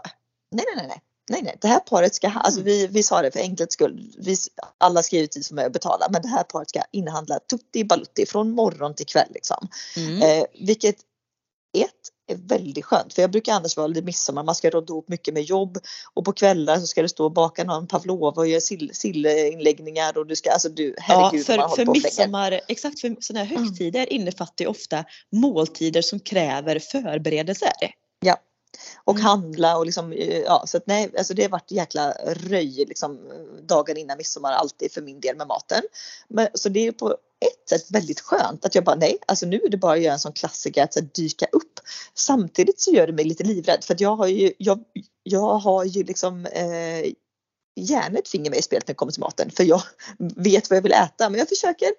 Nej, 0.51 0.65
nej, 0.67 0.75
nej, 0.75 0.87
nej. 0.87 1.01
Nej, 1.31 1.41
nej, 1.43 1.57
det 1.61 1.67
här 1.67 1.79
paret 1.79 2.15
ska, 2.15 2.27
alltså 2.29 2.61
vi, 2.61 2.87
vi 2.87 3.03
sa 3.03 3.21
det 3.21 3.31
för 3.31 3.39
enkelhets 3.39 3.73
skull, 3.73 4.13
vi, 4.17 4.35
alla 4.77 5.03
ska 5.03 5.15
givetvis 5.15 5.47
som 5.47 5.59
är 5.59 5.69
betala, 5.69 6.07
men 6.11 6.21
det 6.21 6.27
här 6.27 6.43
paret 6.43 6.69
ska 6.69 6.81
inhandla 6.91 7.39
tutti 7.39 7.83
balutti 7.83 8.25
från 8.25 8.51
morgon 8.51 8.95
till 8.95 9.05
kväll 9.05 9.27
liksom. 9.33 9.67
Mm. 9.97 10.21
Eh, 10.21 10.45
vilket 10.65 10.95
är 11.73 12.35
väldigt 12.35 12.85
skönt 12.85 13.13
för 13.13 13.21
jag 13.21 13.31
brukar 13.31 13.53
annars 13.53 13.77
vara 13.77 13.87
lite 13.87 14.01
midsommar, 14.01 14.43
man 14.43 14.55
ska 14.55 14.69
råda 14.69 14.93
ihop 14.93 15.09
mycket 15.09 15.33
med 15.33 15.43
jobb 15.43 15.77
och 16.13 16.25
på 16.25 16.31
kvällar 16.33 16.77
så 16.79 16.87
ska 16.87 17.01
du 17.01 17.09
stå 17.09 17.25
och 17.25 17.31
baka 17.31 17.63
någon 17.63 17.87
pavlova 17.87 18.41
och 18.41 18.47
göra 18.47 18.61
sill, 18.61 18.91
sillinläggningar 18.93 20.17
och 20.17 20.27
du 20.27 20.35
ska, 20.35 20.51
alltså 20.51 20.69
du, 20.69 20.87
Ja, 20.87 20.93
herregud 20.97 21.49
man 21.49 21.69
för, 21.69 21.75
för 21.75 21.85
på 21.85 21.91
midsommar, 21.91 22.61
exakt 22.67 22.99
för 22.99 23.15
sådana 23.19 23.45
här 23.45 23.55
Mm. 23.55 23.67
högtider 23.67 24.13
innefattar 24.13 24.65
ju 24.65 24.69
ofta 24.69 25.05
måltider 25.31 26.01
som 26.01 26.19
kräver 26.19 26.79
förberedelser. 26.79 27.71
Och 29.03 29.15
Mm. 29.15 29.25
handla 29.25 29.77
och 29.77 29.85
liksom, 29.85 30.13
eh, 30.13 30.37
ja 30.39 30.63
så 30.67 30.77
att 30.77 30.87
nej, 30.87 31.11
alltså 31.17 31.33
det 31.33 31.41
har 31.41 31.49
varit 31.49 31.71
jäkla 31.71 32.11
röj 32.27 32.85
liksom 32.87 33.19
dagen 33.67 33.97
innan 33.97 34.17
midsommar 34.17 34.51
alltid 34.51 34.91
för 34.91 35.01
min 35.01 35.19
del 35.19 35.35
med 35.35 35.47
maten. 35.47 35.81
Men, 36.27 36.47
så 36.53 36.69
det 36.69 36.87
är 36.87 36.91
på 36.91 37.17
ett 37.41 37.69
sätt 37.69 37.91
väldigt 37.91 38.19
skönt 38.19 38.65
att 38.65 38.75
jag 38.75 38.83
bara 38.83 38.95
nej, 38.95 39.17
alltså 39.25 39.45
nu 39.45 39.61
är 39.65 39.69
det 39.69 39.77
bara 39.77 39.93
att 39.93 40.01
göra 40.01 40.13
en 40.13 40.19
sån 40.19 40.33
klassiker 40.33 40.83
att 40.83 40.93
så 40.93 40.99
här, 40.99 41.07
dyka 41.13 41.45
upp. 41.51 41.79
Samtidigt 42.13 42.79
så 42.79 42.91
gör 42.91 43.07
det 43.07 43.13
mig 43.13 43.25
lite 43.25 43.43
livrädd 43.43 43.83
för 43.83 43.93
att 43.93 44.01
jag 44.01 44.15
har 44.15 44.27
ju, 44.27 44.53
jag, 44.57 44.83
jag 45.23 45.57
har 45.57 45.85
ju 45.85 46.03
liksom 46.03 46.45
eh, 46.45 47.11
gärna 47.79 48.19
ett 48.19 48.27
finger 48.27 48.49
med 48.49 48.59
i 48.59 48.61
spelet 48.61 48.87
när 48.87 48.93
det 48.93 48.97
kommer 48.97 49.11
till 49.11 49.21
maten 49.21 49.51
för 49.51 49.63
jag 49.63 49.81
vet 50.35 50.69
vad 50.69 50.77
jag 50.77 50.83
vill 50.83 50.91
äta 50.91 51.29
men 51.29 51.39
jag 51.39 51.49
försöker 51.49 51.89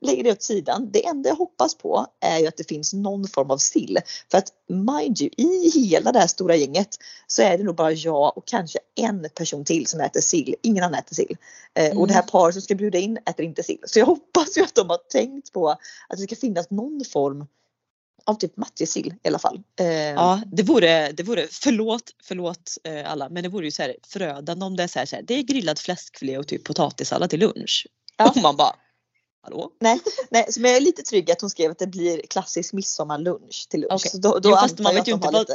lägga 0.00 0.22
det 0.22 0.32
åt 0.32 0.42
sidan. 0.42 0.90
Det 0.92 1.06
enda 1.06 1.28
jag 1.28 1.36
hoppas 1.36 1.74
på 1.74 2.06
är 2.20 2.38
ju 2.38 2.46
att 2.46 2.56
det 2.56 2.68
finns 2.68 2.92
någon 2.92 3.28
form 3.28 3.50
av 3.50 3.58
sill. 3.58 3.98
För 4.30 4.38
att 4.38 4.52
mind 4.68 5.20
you, 5.20 5.30
i 5.36 5.70
hela 5.74 6.12
det 6.12 6.18
här 6.18 6.26
stora 6.26 6.56
gänget 6.56 6.88
så 7.26 7.42
är 7.42 7.58
det 7.58 7.64
nog 7.64 7.74
bara 7.74 7.92
jag 7.92 8.38
och 8.38 8.46
kanske 8.46 8.78
en 8.94 9.28
person 9.34 9.64
till 9.64 9.86
som 9.86 10.00
äter 10.00 10.20
sill. 10.20 10.54
Ingen 10.62 10.84
annan 10.84 10.98
äter 10.98 11.14
sill. 11.14 11.36
Mm. 11.74 11.98
Och 11.98 12.06
det 12.06 12.12
här 12.12 12.22
mm. 12.22 12.30
paret 12.30 12.54
som 12.54 12.62
ska 12.62 12.74
bjuda 12.74 12.98
in 12.98 13.18
äter 13.26 13.44
inte 13.44 13.62
sill. 13.62 13.82
Så 13.86 13.98
jag 13.98 14.06
hoppas 14.06 14.58
ju 14.58 14.62
att 14.62 14.74
de 14.74 14.90
har 14.90 14.98
tänkt 14.98 15.52
på 15.52 15.68
att 15.68 15.78
det 16.16 16.22
ska 16.22 16.36
finnas 16.36 16.70
någon 16.70 17.04
form 17.12 17.46
av 18.28 18.34
typ 18.34 18.56
matjessill 18.56 19.14
i 19.22 19.28
alla 19.28 19.38
fall. 19.38 19.60
Eh, 19.80 19.86
ja 19.86 20.40
det 20.52 20.62
vore, 20.62 21.12
det 21.12 21.22
vore 21.22 21.46
förlåt, 21.50 22.02
förlåt 22.22 22.78
eh, 22.84 23.10
alla 23.10 23.28
men 23.28 23.42
det 23.42 23.48
vore 23.48 23.64
ju 23.64 23.70
så 23.70 23.82
här 23.82 23.96
förödande 24.06 24.64
om 24.64 24.76
det 24.76 24.82
är 24.82 24.86
så 24.86 24.98
här, 24.98 25.06
så 25.06 25.16
här 25.16 25.22
det 25.22 25.34
är 25.34 25.42
grillad 25.42 25.78
fläskfilé 25.78 26.38
och 26.38 26.46
typ 26.46 26.64
potatissallad 26.64 27.30
till 27.30 27.40
lunch. 27.40 27.86
Ja. 28.16 28.30
Och 28.30 28.36
man 28.36 28.56
bara 28.56 28.76
Hallå? 29.42 29.70
Nej, 29.80 30.00
nej, 30.30 30.46
så 30.52 30.60
men 30.60 30.70
jag 30.70 30.76
är 30.76 30.80
lite 30.80 31.02
trygg 31.02 31.30
att 31.30 31.40
hon 31.40 31.50
skrev 31.50 31.70
att 31.70 31.78
det 31.78 31.86
blir 31.86 32.22
klassisk 32.30 32.72
midsommarlunch 32.72 33.66
till 33.68 33.80
lunch. 33.80 33.92
Okay. 33.92 34.10
Så 34.10 34.18
då, 34.18 34.38
då 34.38 34.50
jo, 34.50 34.56
fast 34.56 34.78
man 34.78 34.94
vet 34.94 35.08
ju 35.08 35.12
inte 35.12 35.28
vad, 35.32 35.46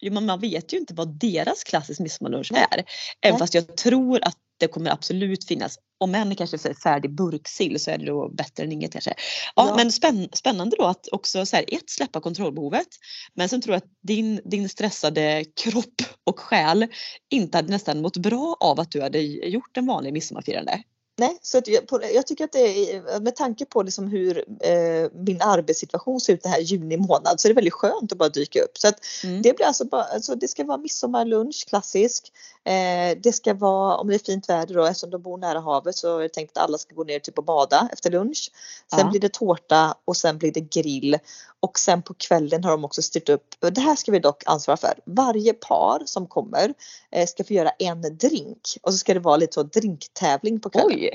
jo, 0.00 0.12
man 0.12 0.40
vet 0.40 0.72
ju 0.72 0.78
inte 0.78 0.94
vad 0.94 1.08
deras 1.08 1.64
klassisk 1.64 2.00
midsommarlunch 2.00 2.52
är. 2.52 2.84
Även 3.20 3.38
fast 3.38 3.54
jag 3.54 3.76
tror 3.76 4.24
att 4.24 4.36
det 4.62 4.68
kommer 4.68 4.90
absolut 4.90 5.44
finnas, 5.44 5.78
om 5.98 6.14
än 6.14 6.36
kanske 6.36 6.74
färdig 6.74 7.10
burksill 7.10 7.80
så 7.80 7.90
är 7.90 7.98
det 7.98 8.06
då 8.06 8.28
bättre 8.28 8.64
än 8.64 8.72
inget 8.72 8.92
kanske. 8.92 9.14
Ja, 9.56 9.68
ja. 9.68 9.76
men 9.76 9.92
spänn, 9.92 10.28
spännande 10.32 10.76
då 10.78 10.84
att 10.84 11.08
också 11.12 11.46
så 11.46 11.56
här, 11.56 11.64
ett 11.68 11.90
släppa 11.90 12.20
kontrollbehovet. 12.20 12.86
Men 13.34 13.48
sen 13.48 13.60
tror 13.60 13.74
jag 13.74 13.78
att 13.78 13.90
din, 14.02 14.40
din 14.44 14.68
stressade 14.68 15.44
kropp 15.64 16.02
och 16.24 16.40
själ 16.40 16.86
inte 17.30 17.58
hade 17.58 17.70
nästan 17.70 18.02
mått 18.02 18.16
bra 18.16 18.56
av 18.60 18.80
att 18.80 18.90
du 18.90 19.02
hade 19.02 19.18
gjort 19.22 19.76
en 19.76 19.86
vanlig 19.86 20.12
midsommarfirande. 20.12 20.82
Nej, 21.16 21.38
så 21.42 21.58
att 21.58 21.68
jag, 21.68 21.84
jag, 22.14 22.26
tycker 22.26 22.44
att 22.44 22.52
det 22.52 22.94
är, 22.94 23.20
med 23.20 23.36
tanke 23.36 23.64
på 23.64 23.82
liksom 23.82 24.08
hur 24.08 24.44
eh, 24.60 25.10
min 25.12 25.42
arbetssituation 25.42 26.20
ser 26.20 26.32
ut 26.32 26.42
den 26.42 26.52
här 26.52 26.60
juni 26.60 26.96
månad 26.96 27.40
så 27.40 27.48
är 27.48 27.50
det 27.50 27.54
väldigt 27.54 27.72
skönt 27.72 28.12
att 28.12 28.18
bara 28.18 28.28
dyka 28.28 28.62
upp. 28.62 28.78
Så 28.78 28.88
att 28.88 28.98
mm. 29.24 29.42
det 29.42 29.56
blir 29.56 29.66
alltså 29.66 29.84
bara, 29.84 30.02
alltså 30.02 30.34
det 30.34 30.48
ska 30.48 30.64
vara 30.64 30.78
midsommarlunch 30.78 31.64
klassisk. 31.68 32.32
Eh, 32.64 33.18
det 33.22 33.32
ska 33.32 33.54
vara, 33.54 33.96
om 33.96 34.08
det 34.08 34.14
är 34.14 34.18
fint 34.18 34.48
väder 34.48 34.74
då, 34.74 34.84
eftersom 34.84 35.10
de 35.10 35.22
bor 35.22 35.38
nära 35.38 35.60
havet 35.60 35.96
så 35.96 36.18
är 36.18 36.22
det 36.22 36.28
tänkt 36.28 36.56
att 36.56 36.64
alla 36.64 36.78
ska 36.78 36.94
gå 36.94 37.04
ner 37.04 37.18
typ 37.18 37.38
och 37.38 37.44
bada 37.44 37.88
efter 37.92 38.10
lunch. 38.10 38.50
Sen 38.90 39.00
ja. 39.00 39.10
blir 39.10 39.20
det 39.20 39.32
tårta 39.32 39.94
och 40.04 40.16
sen 40.16 40.38
blir 40.38 40.52
det 40.52 40.60
grill. 40.60 41.18
Och 41.60 41.78
sen 41.78 42.02
på 42.02 42.14
kvällen 42.14 42.64
har 42.64 42.70
de 42.70 42.84
också 42.84 43.02
styrt 43.02 43.28
upp, 43.28 43.54
det 43.60 43.80
här 43.80 43.96
ska 43.96 44.12
vi 44.12 44.18
dock 44.18 44.42
ansvara 44.46 44.76
för. 44.76 44.94
Varje 45.04 45.52
par 45.52 46.02
som 46.06 46.26
kommer 46.26 46.74
eh, 47.10 47.26
ska 47.26 47.44
få 47.44 47.52
göra 47.52 47.70
en 47.70 48.02
drink 48.02 48.78
och 48.82 48.92
så 48.92 48.98
ska 48.98 49.14
det 49.14 49.20
vara 49.20 49.36
lite 49.36 49.52
så 49.52 49.62
drinktävling 49.62 50.60
på 50.60 50.70
kvällen. 50.70 50.90
Oj! 50.90 51.11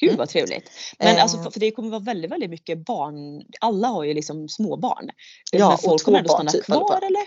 Gud 0.00 0.08
mm. 0.08 0.18
vad 0.18 0.28
trevligt. 0.28 0.70
Men 0.98 1.18
alltså 1.18 1.42
för, 1.42 1.50
för, 1.50 1.60
det 1.60 1.70
kommer 1.70 1.90
vara 1.90 2.00
väldigt, 2.00 2.30
väldigt 2.30 2.50
mycket 2.50 2.78
barn. 2.78 3.42
Alla 3.60 3.88
har 3.88 4.04
ju 4.04 4.14
liksom 4.14 4.48
småbarn. 4.48 5.10
Ja, 5.52 5.68
Men 5.68 5.78
folk 5.78 6.04
kommer 6.04 6.18
ändå 6.18 6.34
stanna 6.34 6.50
typ, 6.50 6.64
kvar 6.64 7.02
eller? 7.02 7.24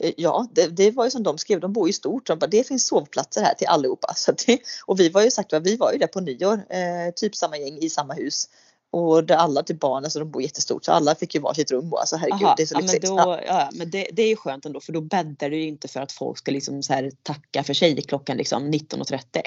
Eh, 0.00 0.12
ja, 0.16 0.48
det, 0.52 0.66
det, 0.66 0.90
var 0.90 1.04
ju 1.04 1.10
som 1.10 1.22
de 1.22 1.38
skrev, 1.38 1.60
de 1.60 1.72
bor 1.72 1.86
ju 1.86 1.92
stort. 1.92 2.26
De 2.26 2.38
bara, 2.38 2.46
det 2.46 2.68
finns 2.68 2.86
sovplatser 2.86 3.42
här 3.42 3.54
till 3.54 3.66
allihopa. 3.66 4.12
Så 4.16 4.32
det, 4.46 4.58
och 4.86 5.00
vi 5.00 5.08
var 5.08 5.22
ju 5.22 5.30
sagt, 5.30 5.52
vi 5.52 5.76
var 5.76 5.92
ju 5.92 5.98
där 5.98 6.06
på 6.06 6.20
nyår, 6.20 6.54
eh, 6.54 7.12
typ 7.16 7.36
samma 7.36 7.58
gäng 7.58 7.78
i 7.78 7.90
samma 7.90 8.14
hus. 8.14 8.48
Och 8.92 9.24
där 9.24 9.36
alla 9.36 9.62
till 9.62 9.76
barnen, 9.76 10.04
alltså 10.04 10.18
de 10.18 10.30
bor 10.30 10.42
jättestort 10.42 10.84
så 10.84 10.92
alla 10.92 11.14
fick 11.14 11.34
ju 11.34 11.40
varsitt 11.40 11.70
rum. 11.70 11.94
Alltså 11.94 12.16
herregud 12.16 12.46
Aha, 12.46 12.54
det 12.56 12.62
är 12.62 12.66
så 12.66 12.80
lyxigt. 12.80 13.04
Ja, 13.04 13.14
men, 13.14 13.26
då, 13.26 13.40
ja, 13.46 13.68
men 13.72 13.90
det, 13.90 14.08
det 14.12 14.22
är 14.22 14.28
ju 14.28 14.36
skönt 14.36 14.66
ändå 14.66 14.80
för 14.80 14.92
då 14.92 15.00
bäddar 15.00 15.50
det 15.50 15.56
ju 15.56 15.68
inte 15.68 15.88
för 15.88 16.00
att 16.00 16.12
folk 16.12 16.38
ska 16.38 16.50
liksom 16.50 16.82
så 16.82 16.92
här 16.92 17.10
tacka 17.22 17.64
för 17.64 17.74
sig 17.74 18.02
klockan 18.02 18.36
liksom 18.36 18.72
19.30. 18.72 19.42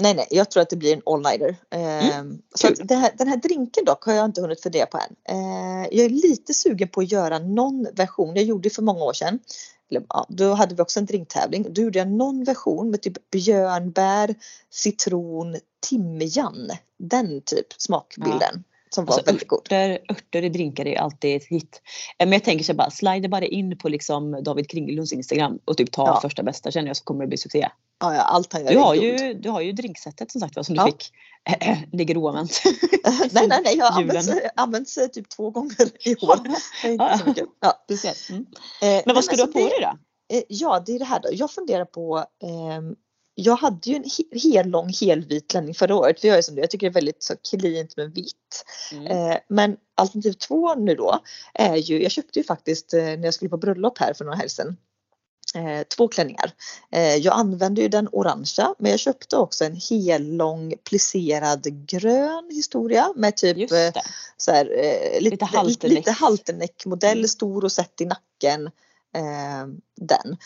Nej, 0.00 0.14
nej, 0.14 0.26
jag 0.30 0.50
tror 0.50 0.62
att 0.62 0.70
det 0.70 0.76
blir 0.76 0.92
en 0.92 1.02
all-nighter. 1.06 1.56
Mm. 1.70 2.10
Ehm, 2.10 2.42
så 2.54 2.66
här, 2.66 3.16
den 3.18 3.28
här 3.28 3.36
drinken 3.36 3.84
dock 3.84 4.04
har 4.04 4.12
jag 4.12 4.24
inte 4.24 4.40
hunnit 4.40 4.62
fundera 4.62 4.86
på 4.86 4.98
än. 4.98 5.36
Ehm, 5.36 5.88
jag 5.92 6.04
är 6.04 6.08
lite 6.08 6.54
sugen 6.54 6.88
på 6.88 7.00
att 7.00 7.12
göra 7.12 7.38
någon 7.38 7.86
version. 7.92 8.36
Jag 8.36 8.44
gjorde 8.44 8.68
det 8.68 8.74
för 8.74 8.82
många 8.82 9.04
år 9.04 9.12
sedan. 9.12 9.38
Ja, 9.88 10.26
då 10.28 10.54
hade 10.54 10.74
vi 10.74 10.82
också 10.82 11.00
en 11.00 11.06
drinktävling. 11.06 11.66
Då 11.70 11.82
gjorde 11.82 11.98
jag 11.98 12.08
någon 12.08 12.44
version 12.44 12.90
med 12.90 13.02
typ 13.02 13.30
björnbär, 13.30 14.34
citron, 14.70 15.56
timjan. 15.88 16.70
Den 16.98 17.42
typ 17.42 17.66
smakbilden. 17.76 18.40
Ja. 18.52 18.62
Som 18.90 19.04
var 19.04 19.14
alltså, 19.14 19.30
väldigt 19.30 19.48
god. 19.48 19.58
Örter, 19.58 19.98
örter 20.08 20.44
i 20.44 20.48
drinkar 20.48 20.86
är 20.86 20.98
alltid 20.98 21.36
ett 21.36 21.44
hit. 21.44 21.82
Eh, 22.18 22.26
men 22.26 22.32
jag 22.32 22.44
tänker 22.44 22.64
så 22.64 22.74
bara, 22.74 22.90
slida 22.90 23.28
bara 23.28 23.44
in 23.44 23.78
på 23.78 23.88
liksom 23.88 24.42
David 24.42 24.70
Kringelunds 24.70 25.12
Instagram 25.12 25.58
och 25.64 25.76
typ 25.76 25.92
ta 25.92 26.06
ja. 26.06 26.20
första 26.22 26.42
bästa 26.42 26.70
känner 26.70 26.88
jag 26.88 26.96
så 26.96 27.04
kommer 27.04 27.24
det 27.24 27.28
bli 27.28 27.38
succé. 27.38 27.68
Ja, 28.00 28.14
ja 28.14 28.22
allt 28.22 28.52
han 28.52 28.64
gör 28.64 28.70
du 28.70 28.78
har, 28.78 28.94
ju, 28.94 29.34
du 29.34 29.50
har 29.50 29.60
ju 29.60 29.72
drinksättet 29.72 30.30
som 30.30 30.40
sagt 30.40 30.66
som 30.66 30.74
du 30.74 30.80
ja. 30.80 30.86
fick. 30.86 31.12
Äh, 31.62 31.78
ligger 31.92 32.16
oanvänt. 32.16 32.62
nej, 33.32 33.48
nej, 33.48 33.60
nej. 33.64 33.76
Jag 33.76 33.86
har 33.86 34.02
använt, 34.02 34.30
använt 34.56 34.88
typ 35.12 35.28
två 35.28 35.50
gånger 35.50 36.08
i 36.08 36.16
år. 36.16 36.38
ja, 36.82 37.18
ja. 37.60 38.12
Mm. 38.30 38.46
Eh, 38.82 39.02
men 39.06 39.14
vad 39.14 39.24
ska 39.24 39.36
du 39.36 39.42
ha 39.42 39.46
på 39.46 39.58
dig 39.58 39.78
då? 39.80 39.98
Eh, 40.36 40.42
ja, 40.48 40.82
det 40.86 40.92
är 40.94 40.98
det 40.98 41.04
här 41.04 41.20
då. 41.20 41.28
Jag 41.32 41.50
funderar 41.50 41.84
på 41.84 42.18
eh, 42.18 42.80
jag 43.40 43.56
hade 43.56 43.90
ju 43.90 43.96
en 43.96 44.04
hel 44.32 44.68
lång 44.68 44.92
helvit 45.00 45.50
klänning 45.50 45.74
förra 45.74 45.96
året. 45.96 46.20
För 46.20 46.28
jag, 46.28 46.38
är 46.38 46.42
som 46.42 46.54
det, 46.54 46.60
jag 46.60 46.70
tycker 46.70 46.86
det 46.86 46.90
är 46.90 46.94
väldigt 46.94 47.22
så 47.22 47.34
cleant 47.50 47.96
med 47.96 48.14
vitt. 48.14 48.64
Mm. 48.92 49.06
Eh, 49.06 49.36
men 49.48 49.76
alternativ 49.94 50.32
två 50.32 50.74
nu 50.74 50.94
då 50.94 51.18
är 51.54 51.76
ju, 51.76 52.02
jag 52.02 52.12
köpte 52.12 52.38
ju 52.38 52.44
faktiskt 52.44 52.94
eh, 52.94 53.02
när 53.02 53.24
jag 53.24 53.34
skulle 53.34 53.48
på 53.48 53.56
bröllop 53.56 53.98
här 53.98 54.14
för 54.14 54.24
några 54.24 54.36
helger 54.36 54.48
sedan. 54.48 54.76
Eh, 55.54 55.82
två 55.96 56.08
klänningar. 56.08 56.52
Eh, 56.92 57.16
jag 57.16 57.34
använde 57.34 57.80
ju 57.80 57.88
den 57.88 58.08
orangea 58.12 58.74
men 58.78 58.90
jag 58.90 59.00
köpte 59.00 59.36
också 59.36 59.64
en 59.64 59.76
hel 59.90 60.36
lång 60.36 60.74
plisserad 60.84 61.86
grön 61.86 62.50
historia 62.50 63.12
med 63.16 63.36
typ 63.36 63.72
eh, 63.72 64.02
så 64.36 64.52
här, 64.52 64.70
eh, 64.78 65.20
lite, 65.20 65.88
lite 65.88 66.10
halterneck 66.10 66.86
modell, 66.86 67.18
mm. 67.18 67.28
stor 67.28 67.64
och 67.64 67.72
sett 67.72 68.00
i 68.00 68.04
nacken 68.04 68.66
eh, 69.14 69.66
den. 69.96 70.36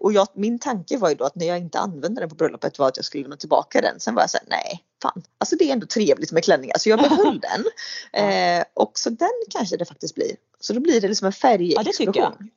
Och 0.00 0.12
jag, 0.12 0.28
min 0.34 0.58
tanke 0.58 0.96
var 0.96 1.08
ju 1.08 1.14
då 1.14 1.24
att 1.24 1.34
när 1.34 1.46
jag 1.46 1.58
inte 1.58 1.78
använde 1.78 2.20
den 2.20 2.28
på 2.28 2.34
bröllopet 2.34 2.78
var 2.78 2.88
att 2.88 2.96
jag 2.96 3.06
skulle 3.06 3.22
lämna 3.22 3.36
tillbaka 3.36 3.80
den. 3.80 4.00
Sen 4.00 4.14
var 4.14 4.22
jag 4.22 4.30
såhär, 4.30 4.46
nej, 4.48 4.84
fan, 5.02 5.22
alltså 5.38 5.56
det 5.56 5.64
är 5.64 5.72
ändå 5.72 5.86
trevligt 5.86 6.32
med 6.32 6.44
klänningar 6.44 6.78
så 6.78 6.88
jag 6.88 6.98
behöll 6.98 7.40
den. 7.42 7.64
Och 8.74 8.98
så 8.98 9.10
den 9.10 9.42
kanske 9.50 9.76
det 9.76 9.84
faktiskt 9.84 10.14
blir. 10.14 10.36
Så 10.60 10.72
då 10.72 10.80
blir 10.80 11.00
det 11.00 11.08
liksom 11.08 11.26
en 11.26 11.32
färgexplosion. 11.32 11.84
Ja, 11.86 11.92
det 11.92 11.96
tycker 11.96 12.20
jag. 12.20 12.48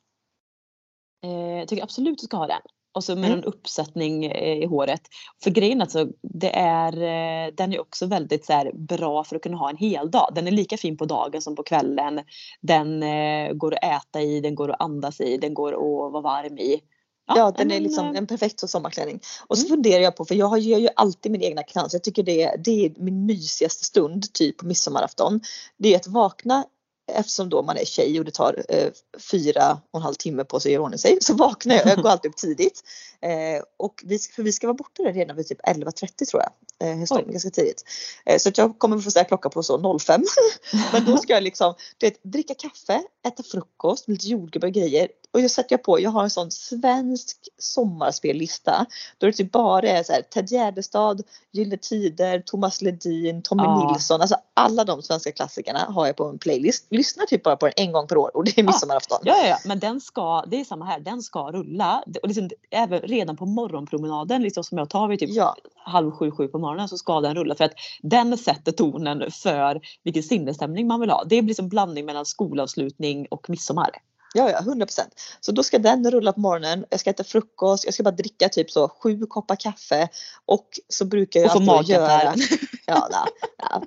Eh, 1.23 1.57
jag 1.57 1.67
tycker 1.67 1.83
absolut 1.83 2.19
du 2.19 2.25
ska 2.25 2.37
ha 2.37 2.47
den. 2.47 2.61
Och 2.93 3.03
så 3.03 3.15
med 3.15 3.25
mm. 3.25 3.39
en 3.39 3.43
uppsättning 3.43 4.25
eh, 4.25 4.57
i 4.57 4.65
håret. 4.65 5.01
För 5.43 5.49
grejen 5.49 5.81
alltså, 5.81 6.07
det 6.21 6.55
är, 6.55 6.93
eh, 6.93 7.53
den 7.53 7.73
är 7.73 7.79
också 7.79 8.05
väldigt 8.05 8.45
så 8.45 8.53
här, 8.53 8.71
bra 8.73 9.23
för 9.23 9.35
att 9.35 9.41
kunna 9.41 9.57
ha 9.57 9.69
en 9.69 9.77
hel 9.77 10.11
dag. 10.11 10.31
Den 10.35 10.47
är 10.47 10.51
lika 10.51 10.77
fin 10.77 10.97
på 10.97 11.05
dagen 11.05 11.41
som 11.41 11.55
på 11.55 11.63
kvällen. 11.63 12.21
Den 12.61 13.03
eh, 13.03 13.53
går 13.53 13.73
att 13.73 13.83
äta 13.83 14.21
i, 14.21 14.41
den 14.41 14.55
går 14.55 14.71
att 14.71 14.81
andas 14.81 15.21
i, 15.21 15.37
den 15.37 15.53
går 15.53 15.73
att 15.73 16.11
vara 16.13 16.21
varm 16.21 16.57
i. 16.57 16.81
Ja, 17.27 17.37
ja 17.37 17.53
den 17.57 17.71
är 17.71 17.79
liksom 17.79 18.15
en 18.15 18.27
perfekt 18.27 18.69
sommarklänning. 18.69 19.19
Och 19.47 19.57
så 19.57 19.67
mm. 19.67 19.75
funderar 19.75 20.03
jag 20.03 20.15
på, 20.15 20.25
för 20.25 20.35
jag 20.35 20.59
gör 20.59 20.79
ju 20.79 20.89
alltid 20.95 21.31
min 21.31 21.41
egna 21.41 21.63
krans. 21.63 21.93
Jag 21.93 22.03
tycker 22.03 22.23
det, 22.23 22.55
det 22.63 22.85
är 22.85 22.93
min 22.97 23.25
mysigaste 23.25 23.85
stund, 23.85 24.33
typ 24.33 24.57
på 24.57 24.65
midsommarafton. 24.65 25.41
Det 25.77 25.93
är 25.93 25.95
att 25.95 26.07
vakna 26.07 26.65
eftersom 27.07 27.49
då 27.49 27.63
man 27.63 27.77
är 27.77 27.85
tjej 27.85 28.19
och 28.19 28.25
det 28.25 28.31
tar 28.31 28.65
eh, 28.69 28.89
fyra 29.31 29.81
och 29.91 29.99
en 29.99 30.03
halv 30.03 30.13
timme 30.13 30.43
på 30.43 30.59
sig 30.59 30.69
att 30.69 30.73
göra 30.73 30.83
ordning 30.83 30.99
sig 30.99 31.17
så 31.21 31.33
vaknar 31.33 31.75
jag, 31.75 31.87
jag 31.87 32.01
går 32.03 32.09
alltid 32.09 32.29
upp 32.29 32.37
tidigt. 32.37 32.83
Eh, 33.21 33.63
och 33.77 34.03
vi, 34.05 34.19
för 34.19 34.43
vi 34.43 34.51
ska 34.51 34.67
vara 34.67 34.75
borta 34.75 35.03
där 35.03 35.13
redan 35.13 35.35
vid 35.35 35.47
typ 35.47 35.61
11.30 35.61 36.25
tror 36.25 36.43
jag. 36.43 36.51
Eh, 36.89 36.97
ganska 37.31 37.49
tidigt. 37.49 37.83
Eh, 38.25 38.37
så 38.37 38.49
att 38.49 38.57
jag 38.57 38.79
kommer 38.79 38.99
få 38.99 39.11
ställa 39.11 39.25
klocka 39.25 39.49
på 39.49 39.63
så 39.63 39.99
05. 39.99 40.23
Men 40.93 41.05
då 41.05 41.17
ska 41.17 41.33
jag 41.33 41.43
liksom 41.43 41.73
vet, 41.99 42.23
dricka 42.23 42.53
kaffe, 42.53 43.03
äta 43.27 43.43
frukost, 43.43 44.07
lite 44.07 44.27
jordgubbar 44.27 44.67
och 44.67 44.73
grejer. 44.73 45.07
Och 45.33 45.41
jag 45.41 45.51
sätter 45.51 45.73
jag 45.73 45.83
på, 45.83 45.99
jag 45.99 46.09
har 46.09 46.23
en 46.23 46.29
sån 46.29 46.51
svensk 46.51 47.37
sommarspellista. 47.57 48.85
Då 49.17 49.27
det 49.27 49.33
typ 49.33 49.51
bara 49.51 49.89
är 49.89 50.03
så 50.03 50.13
här 50.13 50.21
Ted 50.21 50.51
Gärdestad, 50.51 51.21
Gyllene 51.51 51.77
Tider, 51.77 52.39
Thomas 52.39 52.81
Ledin, 52.81 53.41
Tommy 53.41 53.63
ah. 53.63 53.91
Nilsson. 53.91 54.21
Alltså 54.21 54.35
alla 54.53 54.83
de 54.83 55.01
svenska 55.01 55.31
klassikerna 55.31 55.79
har 55.79 56.05
jag 56.07 56.15
på 56.15 56.25
en 56.25 56.37
playlist. 56.37 56.87
Lyssnar 56.89 57.25
typ 57.25 57.43
bara 57.43 57.55
på 57.55 57.65
den 57.65 57.73
en 57.77 57.91
gång 57.91 58.07
per 58.07 58.17
år 58.17 58.37
och 58.37 58.45
det 58.45 58.57
är 58.57 58.63
midsommarafton. 58.63 59.19
Ja, 59.23 59.37
ja, 59.37 59.47
ja, 59.47 59.57
men 59.65 59.79
den 59.79 60.01
ska, 60.01 60.43
det 60.47 60.59
är 60.59 60.65
samma 60.65 60.85
här, 60.85 60.99
den 60.99 61.21
ska 61.21 61.51
rulla. 61.51 62.03
Och 62.21 62.27
liksom, 62.27 62.49
även 62.69 62.99
redan 62.99 63.37
på 63.37 63.45
morgonpromenaden 63.45 64.41
liksom, 64.41 64.63
som 64.63 64.77
jag 64.77 64.89
tar 64.89 65.07
vid 65.07 65.19
typ 65.19 65.29
ja. 65.33 65.55
halv 65.75 66.11
sju, 66.11 66.31
sju 66.31 66.47
på 66.47 66.59
morgonen 66.59 66.87
så 66.87 66.97
ska 66.97 67.21
den 67.21 67.35
rulla 67.35 67.55
för 67.55 67.63
att 67.63 67.73
den 68.01 68.37
sätter 68.37 68.71
tonen 68.71 69.31
för 69.31 69.81
vilken 70.03 70.23
sinnesstämning 70.23 70.87
man 70.87 70.99
vill 70.99 71.09
ha. 71.09 71.23
Det 71.23 71.41
blir 71.41 71.55
som 71.55 71.69
blandning 71.69 72.05
mellan 72.05 72.25
skolavslutning 72.25 73.27
och 73.31 73.49
midsommar. 73.49 73.89
Ja, 74.33 74.51
ja, 74.51 74.59
100 74.59 74.85
procent. 74.85 75.21
Så 75.39 75.51
då 75.51 75.63
ska 75.63 75.79
den 75.79 76.11
rulla 76.11 76.33
på 76.33 76.39
morgonen. 76.39 76.85
Jag 76.89 76.99
ska 76.99 77.09
äta 77.09 77.23
frukost. 77.23 77.85
Jag 77.85 77.93
ska 77.93 78.03
bara 78.03 78.11
dricka 78.11 78.49
typ 78.49 78.71
så 78.71 78.89
sju 78.89 79.25
koppar 79.25 79.55
kaffe 79.55 80.09
och 80.45 80.69
så 80.89 81.05
brukar 81.05 81.39
jag 81.39 81.55
och 81.55 81.61
alltid 81.61 81.95
göra. 81.95 82.35
Ja, 82.89 83.07
ja, 83.11 83.27
ja. 83.57 83.83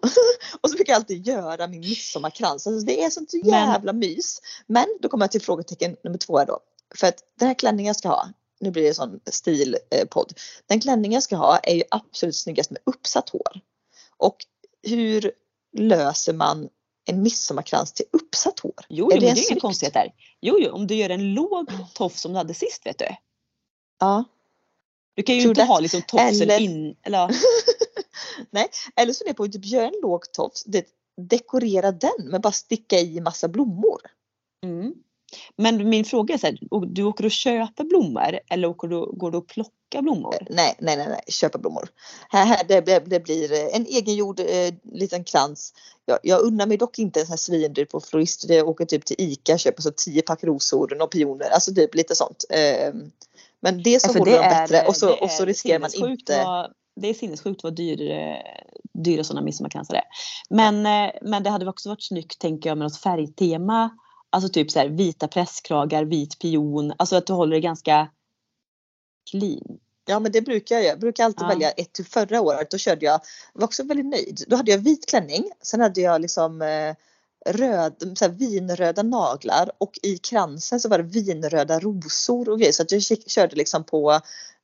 Och 0.61 0.71
så 0.71 0.77
brukar 0.77 0.93
jag 0.93 0.97
alltid 0.97 1.27
göra 1.27 1.67
min 1.67 1.81
midsommarkrans. 1.81 2.67
Alltså 2.67 2.87
det 2.87 3.05
är 3.05 3.11
sånt 3.11 3.35
jävla 3.45 3.93
mys. 3.93 4.41
Men 4.67 4.87
då 5.03 5.09
kommer 5.09 5.25
jag 5.25 5.31
till 5.31 5.43
frågetecken 5.43 5.97
nummer 6.05 6.19
två 6.19 6.39
här 6.39 6.47
då. 6.47 6.59
För 6.95 7.07
att 7.07 7.19
den 7.39 7.49
här 7.49 7.55
klänningen 7.55 7.91
jag 7.91 7.97
ska 7.97 8.09
ha. 8.09 8.29
Nu 8.61 8.71
blir 8.71 8.83
det 8.83 8.95
sån 8.95 9.21
stilpodd. 9.27 10.33
Den 10.67 10.81
klänningen 10.81 11.13
jag 11.13 11.23
ska 11.23 11.37
ha 11.37 11.59
är 11.59 11.75
ju 11.75 11.83
absolut 11.91 12.37
snyggast 12.37 12.71
med 12.71 12.81
uppsatt 12.85 13.29
hår. 13.29 13.61
Och 14.17 14.37
hur 14.83 15.33
löser 15.79 16.33
man 16.33 16.69
en 17.11 17.23
midsommarkrans 17.23 17.93
till 17.93 18.07
uppsatt 18.13 18.61
hår? 18.61 18.73
Jo, 18.89 19.11
Är 19.11 19.15
jo 19.15 19.21
det 19.21 19.27
men 19.27 19.29
en 19.29 19.35
det 19.35 19.41
är 19.41 19.51
inga 19.53 19.61
konstigheter. 19.61 20.13
Jo, 20.41 20.57
jo, 20.61 20.73
om 20.73 20.87
du 20.87 20.95
gör 20.95 21.11
en 21.11 21.35
låg 21.35 21.71
tofs 21.95 22.21
som 22.21 22.33
du 22.33 22.39
hade 22.39 22.55
sist 22.55 22.87
vet 22.87 22.99
du. 22.99 23.07
Ja. 24.01 24.25
Du 25.17 25.23
kan 25.23 25.35
ju 25.35 25.41
True 25.41 25.51
inte 25.51 25.61
that. 25.61 25.69
ha 25.69 25.81
liksom 25.81 26.03
tofsen 26.03 26.43
Eller- 26.43 26.61
in, 26.61 26.97
eller. 27.03 27.31
Nej, 28.51 28.69
eller 28.97 29.13
så 29.13 29.25
är 29.25 29.29
det 29.29 29.35
på 29.35 29.43
att 29.45 29.53
typ 29.53 29.65
göra 29.65 29.87
en 29.87 30.01
låg 30.03 30.33
tofs. 30.33 30.65
Det, 30.65 30.87
dekorera 31.21 31.93
den 31.93 32.11
med 32.31 32.41
bara 32.41 32.53
sticka 32.53 32.99
i 32.99 33.21
massa 33.21 33.49
blommor. 33.49 34.01
Mm. 34.65 34.95
Men 35.57 35.89
min 35.89 36.05
fråga 36.05 36.35
är 36.35 36.39
så 36.39 36.47
här, 36.47 36.59
du 36.87 37.03
åker 37.03 37.25
och 37.25 37.31
köper 37.31 37.85
blommor 37.85 38.41
eller 38.51 38.69
åker 38.69 38.89
du, 38.89 39.07
går 39.13 39.31
du 39.31 39.39
och 39.39 39.47
plockar 39.47 40.03
blommor? 40.03 40.47
Nej, 40.51 40.75
nej, 40.79 40.97
nej, 40.97 41.09
nej. 41.09 41.21
köpa 41.29 41.59
blommor. 41.59 41.89
Här, 42.29 42.47
här, 42.47 42.65
det, 42.69 42.81
det, 42.81 42.99
det 42.99 43.21
blir 43.21 43.53
eh, 43.53 43.77
en 43.77 43.87
egengjord 43.87 44.41
eh, 44.41 44.75
liten 44.93 45.25
krans. 45.25 45.73
Jag, 46.05 46.19
jag 46.23 46.41
unnar 46.41 46.67
mig 46.67 46.77
dock 46.77 46.99
inte 46.99 47.21
en 47.21 47.27
sån 47.27 47.33
här 47.33 47.37
svindyr 47.37 47.85
på 47.85 48.01
florist. 48.01 48.45
Jag 48.49 48.69
åker 48.69 48.85
typ 48.85 49.05
till 49.05 49.17
ICA 49.19 49.53
och 49.53 49.61
köper 49.61 49.83
så 49.83 49.91
10 49.91 50.23
pack 50.23 50.45
rosor 50.45 51.03
och 51.03 51.11
pioner. 51.11 51.51
Alltså 51.51 51.75
typ 51.75 51.95
lite 51.95 52.15
sånt. 52.15 52.45
Eh, 52.51 52.95
men 53.61 53.83
det 53.83 54.01
så 54.01 54.09
Alltså, 54.09 54.25
de 54.25 54.31
bättre 54.31 54.87
och 54.87 54.97
så, 54.97 55.15
och 55.15 55.31
så 55.31 55.45
riskerar 55.45 55.79
man 55.79 55.91
inte. 55.95 56.45
Vad, 56.45 56.73
det 56.97 57.09
är 57.09 57.15
sinnessjukt 57.15 57.63
vad 57.63 57.77
dyr, 57.77 58.11
eh, 58.11 58.37
dyra 59.05 59.25
sådana 59.25 59.45
midsommarkransar 59.45 59.95
är. 59.95 60.05
Men, 60.51 60.87
eh, 60.87 61.13
men 61.23 61.43
det 61.43 61.51
hade 61.51 61.69
också 61.69 61.89
varit 61.89 62.03
snyggt 62.03 62.39
tänker 62.39 62.71
jag 62.71 62.79
med 62.79 62.85
något 62.85 63.01
färgtema. 63.01 63.91
Alltså 64.31 64.49
typ 64.49 64.71
så 64.71 64.79
här 64.79 64.89
vita 64.89 65.29
presskragar, 65.29 66.05
vit 66.05 66.39
pion. 66.39 66.93
Alltså 66.97 67.17
att 67.17 67.27
du 67.27 67.33
håller 67.33 67.57
det 67.57 67.61
ganska 67.61 68.09
clean. 69.31 69.79
Ja 70.07 70.21
men 70.21 70.33
det 70.33 70.41
brukar 70.43 70.77
jag. 70.77 70.85
Jag 70.85 71.01
brukar 71.01 71.25
alltid 71.25 71.43
Ja. 71.43 71.49
välja 71.49 71.71
ett 71.71 71.93
till 71.93 72.05
förra 72.07 72.41
året. 72.41 72.71
Då 72.71 72.79
körde 72.79 73.07
jag, 73.07 73.21
var 73.53 73.65
också 73.65 73.83
väldigt 73.83 74.07
nöjd. 74.07 74.45
Då 74.47 74.57
hade 74.57 74.71
jag 74.71 74.79
vit 74.79 75.09
klänning. 75.09 75.51
Sen 75.63 75.81
hade 75.81 76.01
jag 76.01 76.21
liksom 76.21 76.63
eh, 76.63 76.95
röd, 77.47 78.13
så 78.19 78.25
här 78.25 78.33
vinröda 78.33 79.03
naglar 79.03 79.71
och 79.79 79.99
i 80.03 80.19
kransen 80.19 80.81
så 80.81 80.89
var 80.89 80.99
det 80.99 81.05
vinröda 81.05 81.81
rosor 81.81 82.49
och 82.49 82.59
grejer. 82.59 82.73
Så 82.73 82.83
att 82.83 82.93
jag 82.93 83.03
körde 83.27 83.57
liksom 83.57 83.85
på 83.85 84.21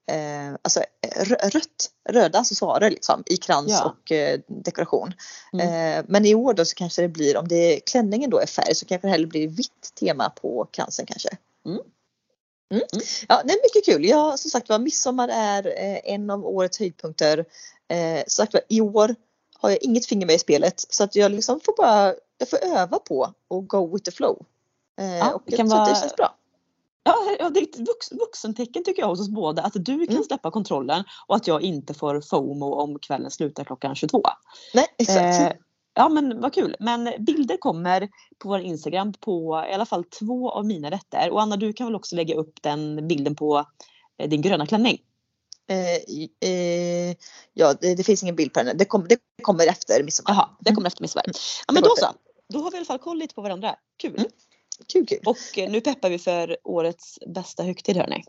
eh, 0.06 0.54
alltså, 0.62 0.80
rö- 1.16 1.50
rött, 1.50 1.90
röda 2.08 2.38
accessoarer 2.38 2.90
liksom 2.90 3.22
i 3.26 3.36
krans 3.36 3.70
Ja. 3.70 3.84
och 3.84 4.12
eh, 4.12 4.40
dekoration. 4.46 5.12
Mm. 5.52 5.68
Eh, 5.98 6.04
men 6.08 6.26
i 6.26 6.34
år 6.34 6.54
då 6.54 6.64
så 6.64 6.74
kanske 6.74 7.02
det 7.02 7.08
blir, 7.08 7.36
om 7.36 7.48
det 7.48 7.80
klänningen 7.80 8.30
då 8.30 8.38
är 8.38 8.46
färg 8.46 8.74
så 8.74 8.86
kanske 8.86 9.06
det 9.08 9.10
hellre 9.10 9.26
blir 9.26 9.48
vitt 9.48 9.92
tema 10.00 10.30
på 10.30 10.68
kransen 10.70 11.06
kanske. 11.06 11.28
Mm. 11.66 11.78
Mm. 12.70 12.82
Mm. 12.92 13.04
Ja, 13.28 13.42
det 13.44 13.52
är 13.52 13.58
mycket 13.62 13.84
kul. 13.94 14.04
Ja, 14.04 14.36
som 14.36 14.50
sagt 14.50 14.68
var, 14.68 14.78
midsommar 14.78 15.28
är 15.28 15.66
eh, 15.66 15.98
en 16.14 16.30
av 16.30 16.46
årets 16.46 16.78
höjdpunkter. 16.78 17.44
Eh, 17.88 18.18
som 18.26 18.42
sagt 18.44 18.52
var, 18.54 18.62
i 18.68 18.80
år 18.80 19.14
har 19.58 19.70
jag 19.70 19.82
inget 19.82 20.06
finger 20.06 20.26
med 20.26 20.34
i 20.36 20.38
spelet 20.38 20.86
så 20.90 21.04
att 21.04 21.16
jag 21.16 21.32
liksom 21.32 21.60
får 21.60 21.74
bara, 21.76 22.14
jag 22.38 22.50
får 22.50 22.64
öva 22.64 22.98
på 22.98 23.32
och 23.48 23.68
go 23.68 23.92
with 23.92 24.04
the 24.04 24.10
flow. 24.10 24.42
Eh, 25.00 25.16
Ja, 25.16 25.32
och 25.32 25.42
det 25.46 25.56
kan 25.56 25.66
att 25.66 25.70
det 25.70 25.76
vara- 25.92 26.00
känns 26.00 26.16
bra. 26.16 26.34
Ja, 27.06 27.36
ja, 27.38 27.50
det 27.50 27.60
är 27.60 27.62
ett 27.62 27.78
vux, 27.78 28.12
vuxentecken 28.12 28.84
tycker 28.84 29.02
jag 29.02 29.08
hos 29.08 29.20
oss 29.20 29.28
båda. 29.28 29.62
Att 29.62 29.72
du 29.74 30.06
kan 30.06 30.14
Mm. 30.14 30.24
släppa 30.24 30.50
kontrollen 30.50 31.04
och 31.26 31.36
att 31.36 31.46
jag 31.46 31.62
inte 31.62 31.94
får 31.94 32.20
FOMO 32.20 32.74
om 32.74 32.98
kvällen 32.98 33.30
slutar 33.30 33.64
klockan 33.64 33.94
22. 33.94 34.22
Nej, 34.74 34.86
exakt. 34.98 35.52
Eh, 35.52 35.58
ja 35.94 36.08
men 36.08 36.40
vad 36.40 36.54
kul. 36.54 36.76
Men 36.80 37.12
bilder 37.18 37.56
kommer 37.56 38.08
på 38.38 38.48
vår 38.48 38.60
Instagram 38.60 39.12
på 39.12 39.66
i 39.70 39.74
alla 39.74 39.86
fall 39.86 40.04
två 40.04 40.50
av 40.50 40.66
mina 40.66 40.90
rätter. 40.90 41.30
Och 41.30 41.42
Anna 41.42 41.56
du 41.56 41.72
kan 41.72 41.86
väl 41.86 41.94
också 41.94 42.16
lägga 42.16 42.34
upp 42.34 42.62
den 42.62 43.08
bilden 43.08 43.34
på 43.36 43.64
eh, 44.18 44.28
din 44.28 44.42
gröna 44.42 44.66
klänning. 44.66 44.98
Eh, 45.68 46.50
eh, 46.50 47.16
ja, 47.54 47.74
det, 47.80 47.94
det 47.94 48.04
finns 48.04 48.22
ingen 48.22 48.36
bild 48.36 48.52
på 48.52 48.62
den. 48.62 48.76
Det, 48.78 48.84
kom, 48.84 49.06
det 49.08 49.18
kommer 49.42 49.66
efter 49.66 50.02
midsommar. 50.02 50.34
Jaha, 50.34 50.48
det 50.60 50.74
kommer 50.74 50.86
efter 50.86 51.02
midsommar. 51.02 51.24
Ja 51.26 51.32
Det 51.68 51.72
men 51.74 51.82
då 51.82 51.94
så. 51.96 52.06
Då 52.48 52.58
har 52.58 52.70
vi 52.70 52.76
i 52.76 52.78
alla 52.78 52.86
fall 52.86 52.98
koll 52.98 53.18
lite 53.18 53.34
på 53.34 53.42
varandra. 53.42 53.76
Kul. 53.96 54.14
Mm. 54.18 54.30
Kul, 54.92 55.06
kul. 55.06 55.20
Och 55.24 55.58
eh, 55.58 55.70
nu 55.70 55.80
peppar 55.80 56.10
vi 56.10 56.18
för 56.18 56.56
årets 56.64 57.18
bästa 57.26 57.62
högtid 57.62 57.96
hörni. 57.96 58.24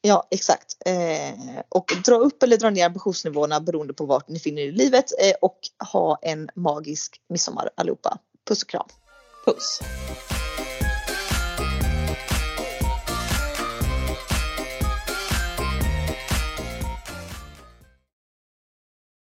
Ja, 0.00 0.28
exakt. 0.30 0.76
Eh, 0.86 1.60
och 1.68 1.92
dra 2.04 2.14
upp 2.16 2.42
eller 2.42 2.56
dra 2.56 2.70
ner 2.70 2.86
ambitionsnivåerna 2.86 3.60
beroende 3.60 3.94
på 3.94 4.06
vart 4.06 4.28
ni 4.28 4.38
finner 4.38 4.62
er 4.62 4.66
i 4.66 4.72
livet 4.72 5.04
eh, 5.22 5.34
och 5.40 5.58
ha 5.92 6.18
en 6.22 6.50
magisk 6.54 7.20
midsommar 7.28 7.70
allihopa. 7.74 8.18
Puss 8.48 8.62
och 8.62 8.68
kram. 8.68 8.88
Puss. 9.44 9.80